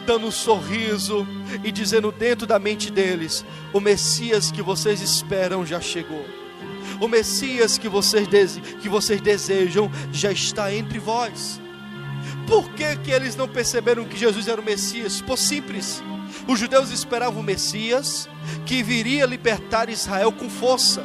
dando 0.06 0.28
um 0.28 0.32
sorriso 0.32 1.26
e 1.64 1.72
dizendo 1.72 2.12
dentro 2.12 2.46
da 2.46 2.60
mente 2.60 2.92
deles: 2.92 3.46
O 3.72 3.80
Messias 3.80 4.52
que 4.52 4.62
vocês 4.62 5.02
esperam 5.02 5.66
já 5.66 5.80
chegou. 5.80 6.26
O 7.00 7.08
Messias 7.08 7.78
que 7.78 7.88
vocês, 7.88 8.28
que 8.82 8.90
vocês 8.90 9.22
desejam 9.22 9.92
já 10.12 10.32
está 10.32 10.74
entre 10.74 11.00
vós. 11.00 11.62
Por 12.48 12.70
que, 12.72 12.96
que 12.98 13.12
eles 13.12 13.36
não 13.36 13.48
perceberam 13.48 14.06
que 14.06 14.18
Jesus 14.18 14.48
era 14.48 14.60
o 14.60 14.64
Messias? 14.64 15.22
Por 15.22 15.38
simples. 15.38 16.04
Os 16.48 16.60
judeus 16.60 16.90
esperavam 16.90 17.42
o 17.42 17.44
Messias 17.44 18.30
que 18.66 18.84
viria 18.84 19.26
libertar 19.26 19.90
Israel 19.90 20.32
com 20.32 20.50
força 20.50 21.04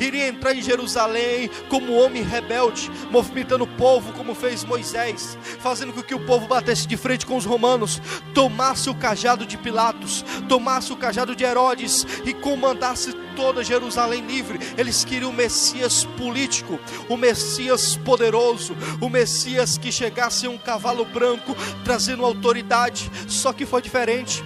iria 0.00 0.28
entrar 0.28 0.54
em 0.54 0.62
Jerusalém 0.62 1.50
como 1.68 1.94
homem 1.94 2.22
rebelde, 2.22 2.90
movimentando 3.10 3.64
o 3.64 3.68
povo 3.68 4.12
como 4.12 4.34
fez 4.34 4.64
Moisés, 4.64 5.36
fazendo 5.60 5.92
com 5.92 6.02
que 6.02 6.14
o 6.14 6.24
povo 6.24 6.46
batesse 6.46 6.86
de 6.86 6.96
frente 6.96 7.26
com 7.26 7.36
os 7.36 7.44
romanos, 7.44 8.00
tomasse 8.32 8.88
o 8.88 8.94
cajado 8.94 9.46
de 9.46 9.56
Pilatos, 9.56 10.24
tomasse 10.48 10.92
o 10.92 10.96
cajado 10.96 11.34
de 11.36 11.44
Herodes 11.44 12.06
e 12.24 12.32
comandasse 12.32 13.12
toda 13.36 13.64
Jerusalém 13.64 14.24
livre. 14.26 14.58
Eles 14.78 15.04
queriam 15.04 15.30
o 15.30 15.34
Messias 15.34 16.04
político, 16.04 16.78
o 17.08 17.16
Messias 17.16 17.96
poderoso, 17.96 18.76
o 19.00 19.08
Messias 19.08 19.76
que 19.76 19.90
chegasse 19.90 20.46
em 20.46 20.48
um 20.48 20.58
cavalo 20.58 21.04
branco 21.04 21.56
trazendo 21.84 22.24
autoridade. 22.24 23.10
Só 23.26 23.52
que 23.52 23.66
foi 23.66 23.82
diferente. 23.82 24.42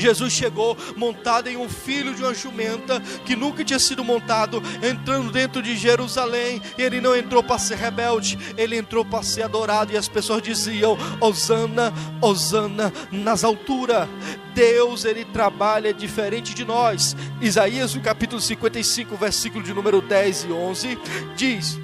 Jesus 0.00 0.32
chegou 0.32 0.76
montado 0.96 1.48
em 1.48 1.56
um 1.56 1.68
filho 1.68 2.14
de 2.14 2.22
uma 2.22 2.34
jumenta 2.34 3.00
que 3.24 3.36
nunca 3.36 3.64
tinha 3.64 3.78
sido 3.78 4.04
montado, 4.04 4.62
entrando 4.82 5.30
dentro 5.30 5.62
de 5.62 5.76
Jerusalém. 5.76 6.60
Ele 6.78 7.00
não 7.00 7.16
entrou 7.16 7.42
para 7.42 7.58
ser 7.58 7.76
rebelde, 7.76 8.38
ele 8.56 8.76
entrou 8.76 9.04
para 9.04 9.22
ser 9.22 9.42
adorado. 9.42 9.92
E 9.92 9.96
as 9.96 10.08
pessoas 10.08 10.42
diziam: 10.42 10.96
Osana, 11.20 11.92
Osana 12.20 12.92
nas 13.10 13.44
alturas. 13.44 14.08
Deus, 14.54 15.04
ele 15.04 15.24
trabalha 15.24 15.92
diferente 15.92 16.54
de 16.54 16.64
nós. 16.64 17.16
Isaías, 17.40 17.94
no 17.94 18.00
capítulo 18.00 18.40
55, 18.40 19.16
versículo 19.16 19.64
de 19.64 19.74
número 19.74 20.00
10 20.00 20.44
e 20.44 20.52
11, 20.52 20.98
diz 21.36 21.80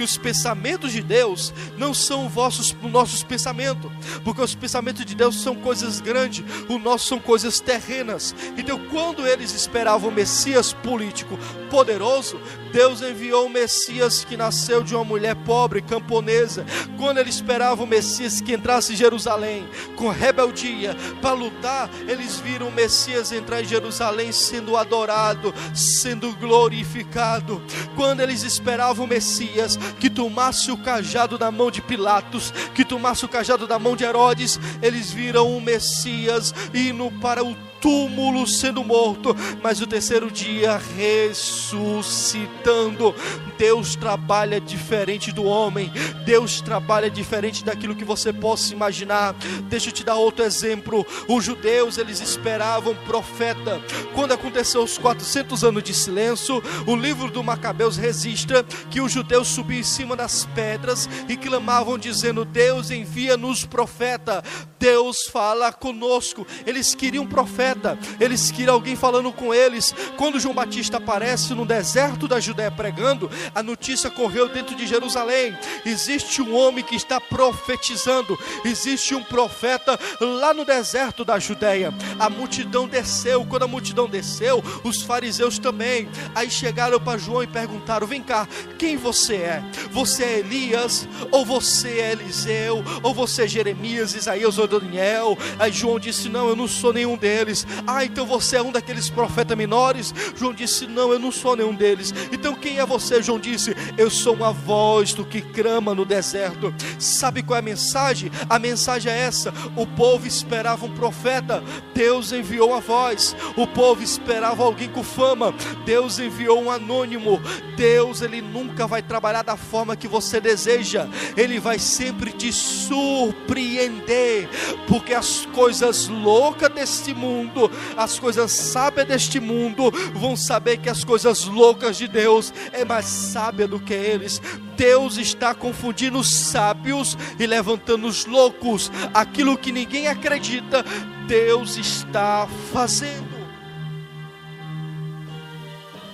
que 0.00 0.04
os 0.04 0.16
pensamentos 0.16 0.92
de 0.92 1.02
Deus 1.02 1.52
não 1.76 1.92
são 1.92 2.26
vossos, 2.26 2.74
os 2.82 2.90
nossos 2.90 3.22
pensamentos, 3.22 3.92
porque 4.24 4.40
os 4.40 4.54
pensamentos 4.54 5.04
de 5.04 5.14
Deus 5.14 5.42
são 5.42 5.54
coisas 5.54 6.00
grandes, 6.00 6.42
o 6.70 6.78
nosso 6.78 7.06
são 7.06 7.18
coisas 7.18 7.60
terrenas. 7.60 8.34
Então, 8.56 8.80
quando 8.90 9.26
eles 9.26 9.52
esperavam 9.52 10.08
o 10.08 10.12
Messias 10.12 10.72
político 10.72 11.38
poderoso, 11.68 12.40
Deus 12.72 13.02
enviou 13.02 13.46
o 13.46 13.50
Messias 13.50 14.24
que 14.24 14.36
nasceu 14.36 14.82
de 14.82 14.94
uma 14.94 15.04
mulher 15.04 15.34
pobre, 15.34 15.82
camponesa. 15.82 16.64
Quando 16.96 17.18
eles 17.18 17.36
esperavam 17.36 17.84
o 17.84 17.88
Messias 17.88 18.40
que 18.40 18.52
entrasse 18.52 18.92
em 18.92 18.96
Jerusalém 18.96 19.68
com 19.96 20.08
rebeldia 20.08 20.96
para 21.20 21.34
lutar, 21.34 21.90
eles 22.06 22.38
viram 22.38 22.68
o 22.68 22.72
Messias 22.72 23.32
entrar 23.32 23.62
em 23.62 23.66
Jerusalém 23.66 24.32
sendo 24.32 24.76
adorado, 24.76 25.52
sendo 25.74 26.34
glorificado. 26.36 27.62
Quando 27.96 28.20
eles 28.20 28.42
esperavam 28.42 29.04
o 29.04 29.08
Messias 29.08 29.76
que 29.98 30.08
tomasse 30.08 30.70
o 30.70 30.76
cajado 30.76 31.36
da 31.36 31.50
mão 31.50 31.70
de 31.70 31.82
Pilatos, 31.82 32.52
que 32.74 32.84
tomasse 32.84 33.24
o 33.24 33.28
cajado 33.28 33.66
da 33.66 33.78
mão 33.78 33.96
de 33.96 34.04
Herodes, 34.04 34.60
eles 34.82 35.10
viram 35.10 35.56
o 35.56 35.60
Messias 35.60 36.54
indo 36.74 37.10
para 37.20 37.44
o 37.44 37.69
túmulo 37.80 38.46
sendo 38.46 38.84
morto, 38.84 39.34
mas 39.62 39.80
o 39.80 39.86
terceiro 39.86 40.30
dia 40.30 40.78
ressuscitando. 40.96 43.14
Deus 43.56 43.96
trabalha 43.96 44.60
diferente 44.60 45.32
do 45.32 45.44
homem, 45.44 45.90
Deus 46.24 46.60
trabalha 46.60 47.10
diferente 47.10 47.64
daquilo 47.64 47.96
que 47.96 48.04
você 48.04 48.32
possa 48.32 48.72
imaginar. 48.72 49.34
Deixa 49.68 49.88
eu 49.88 49.92
te 49.92 50.04
dar 50.04 50.14
outro 50.16 50.44
exemplo. 50.44 51.06
Os 51.28 51.44
judeus, 51.44 51.98
eles 51.98 52.20
esperavam 52.20 52.94
profeta. 53.06 53.80
Quando 54.14 54.32
aconteceu 54.32 54.82
os 54.82 54.98
400 54.98 55.64
anos 55.64 55.82
de 55.82 55.94
silêncio, 55.94 56.62
o 56.86 56.94
livro 56.94 57.30
do 57.30 57.42
Macabeus 57.42 57.96
registra 57.96 58.62
que 58.90 59.00
os 59.00 59.10
judeus 59.12 59.48
subiam 59.48 59.80
em 59.80 59.84
cima 59.84 60.14
das 60.16 60.44
pedras 60.54 61.08
e 61.28 61.36
clamavam 61.36 61.98
dizendo: 61.98 62.44
"Deus 62.44 62.90
envia-nos 62.90 63.64
profeta. 63.64 64.42
Deus 64.78 65.16
fala 65.30 65.72
conosco". 65.72 66.46
Eles 66.66 66.94
queriam 66.94 67.26
profeta 67.26 67.69
profeta, 67.70 67.98
eles 68.18 68.50
queriam 68.50 68.74
alguém 68.74 68.96
falando 68.96 69.32
com 69.32 69.54
eles. 69.54 69.94
Quando 70.16 70.40
João 70.40 70.54
Batista 70.54 70.96
aparece 70.96 71.54
no 71.54 71.64
deserto 71.64 72.26
da 72.26 72.40
Judéia 72.40 72.70
pregando, 72.70 73.30
a 73.54 73.62
notícia 73.62 74.10
correu 74.10 74.48
dentro 74.48 74.74
de 74.74 74.86
Jerusalém: 74.86 75.56
existe 75.84 76.42
um 76.42 76.54
homem 76.54 76.84
que 76.84 76.96
está 76.96 77.20
profetizando, 77.20 78.38
existe 78.64 79.14
um 79.14 79.22
profeta 79.22 79.98
lá 80.20 80.52
no 80.52 80.64
deserto 80.64 81.24
da 81.24 81.38
Judéia. 81.38 81.94
A 82.18 82.28
multidão 82.28 82.88
desceu, 82.88 83.44
quando 83.44 83.64
a 83.64 83.68
multidão 83.68 84.08
desceu, 84.08 84.62
os 84.82 85.02
fariseus 85.02 85.58
também. 85.58 86.08
Aí 86.34 86.50
chegaram 86.50 87.00
para 87.00 87.18
João 87.18 87.42
e 87.42 87.46
perguntaram: 87.46 88.06
Vem 88.06 88.22
cá, 88.22 88.48
quem 88.78 88.96
você 88.96 89.36
é? 89.36 89.62
Você 89.90 90.24
é 90.24 90.38
Elias? 90.40 91.08
Ou 91.30 91.44
você 91.44 91.88
é 92.00 92.12
Eliseu? 92.12 92.82
Ou 93.02 93.14
você 93.14 93.44
é 93.44 93.48
Jeremias, 93.48 94.14
Isaías 94.14 94.58
ou 94.58 94.66
Daniel? 94.66 95.36
Aí 95.58 95.72
João 95.72 95.98
disse: 95.98 96.28
Não, 96.28 96.48
eu 96.48 96.56
não 96.56 96.66
sou 96.66 96.92
nenhum 96.92 97.16
deles. 97.16 97.59
Ah, 97.86 98.04
então 98.04 98.26
você 98.26 98.56
é 98.56 98.62
um 98.62 98.72
daqueles 98.72 99.08
profetas 99.10 99.56
menores? 99.56 100.14
João 100.36 100.52
disse: 100.52 100.86
Não, 100.86 101.12
eu 101.12 101.18
não 101.18 101.32
sou 101.32 101.56
nenhum 101.56 101.74
deles. 101.74 102.12
Então 102.32 102.54
quem 102.54 102.78
é 102.78 102.86
você? 102.86 103.22
João 103.22 103.38
disse: 103.38 103.74
Eu 103.96 104.10
sou 104.10 104.34
uma 104.34 104.52
voz 104.52 105.14
do 105.14 105.24
que 105.24 105.40
crama 105.40 105.94
no 105.94 106.04
deserto. 106.04 106.74
Sabe 106.98 107.42
qual 107.42 107.56
é 107.56 107.60
a 107.60 107.62
mensagem? 107.62 108.30
A 108.48 108.58
mensagem 108.58 109.12
é 109.12 109.18
essa: 109.18 109.52
o 109.76 109.86
povo 109.86 110.26
esperava 110.26 110.86
um 110.86 110.94
profeta, 110.94 111.62
Deus 111.94 112.32
enviou 112.32 112.74
a 112.74 112.80
voz. 112.80 113.34
O 113.56 113.66
povo 113.66 114.02
esperava 114.02 114.62
alguém 114.62 114.88
com 114.88 115.02
fama, 115.02 115.54
Deus 115.84 116.18
enviou 116.18 116.62
um 116.62 116.70
anônimo. 116.70 117.40
Deus, 117.76 118.20
ele 118.20 118.42
nunca 118.42 118.86
vai 118.86 119.00
trabalhar 119.00 119.42
da 119.42 119.56
forma 119.56 119.96
que 119.96 120.06
você 120.06 120.38
deseja, 120.38 121.08
ele 121.34 121.58
vai 121.58 121.78
sempre 121.78 122.30
te 122.30 122.52
surpreender, 122.52 124.48
porque 124.86 125.14
as 125.14 125.46
coisas 125.46 126.06
loucas 126.06 126.68
deste 126.68 127.14
mundo 127.14 127.49
mundo, 127.50 127.70
as 127.96 128.18
coisas 128.18 128.52
sábias 128.52 129.06
deste 129.06 129.40
mundo 129.40 129.90
vão 130.14 130.36
saber 130.36 130.78
que 130.78 130.88
as 130.88 131.04
coisas 131.04 131.44
loucas 131.44 131.96
de 131.96 132.06
Deus 132.06 132.52
é 132.72 132.84
mais 132.84 133.06
sábia 133.06 133.66
do 133.66 133.80
que 133.80 133.92
eles. 133.92 134.40
Deus 134.76 135.18
está 135.18 135.54
confundindo 135.54 136.18
os 136.18 136.32
sábios 136.32 137.18
e 137.38 137.46
levantando 137.46 138.06
os 138.06 138.24
loucos. 138.24 138.90
Aquilo 139.12 139.58
que 139.58 139.72
ninguém 139.72 140.06
acredita, 140.06 140.84
Deus 141.26 141.76
está 141.76 142.48
fazendo. 142.72 143.40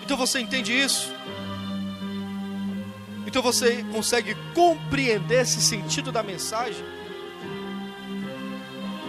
Então 0.05 0.17
você 0.17 0.41
entende 0.41 0.73
isso? 0.73 1.13
Então 3.27 3.43
você 3.43 3.85
consegue 3.93 4.37
compreender 4.55 5.43
esse 5.43 5.61
sentido 5.61 6.13
da 6.13 6.23
mensagem? 6.23 6.85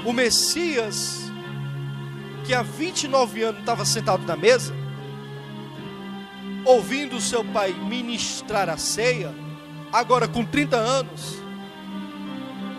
O 0.04 0.12
Messias 0.12 1.27
que 2.48 2.54
há 2.54 2.62
29 2.62 3.44
anos 3.44 3.60
estava 3.60 3.84
sentado 3.84 4.26
na 4.26 4.38
mesa, 4.38 4.74
ouvindo 6.64 7.20
seu 7.20 7.44
pai 7.44 7.74
ministrar 7.74 8.70
a 8.70 8.78
ceia, 8.78 9.36
agora 9.92 10.30
com 10.30 10.46
30 10.46 10.78
anos, 10.78 11.44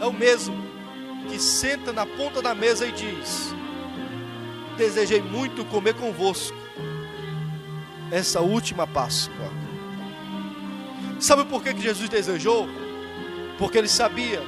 é 0.01 0.07
o 0.07 0.13
mesmo 0.13 0.57
que 1.29 1.39
senta 1.39 1.93
na 1.93 2.07
ponta 2.07 2.41
da 2.41 2.55
mesa 2.55 2.87
e 2.87 2.93
diz: 2.93 3.55
Desejei 4.79 5.21
muito 5.21 5.67
comer 5.67 5.93
convosco 5.93 6.57
essa 8.11 8.41
última 8.41 8.87
Páscoa. 8.87 9.53
Sabe 11.21 11.45
por 11.45 11.63
que 11.63 11.79
Jesus 11.79 12.09
desejou? 12.09 12.67
Porque 13.59 13.77
ele 13.77 13.89
sabia 13.89 14.41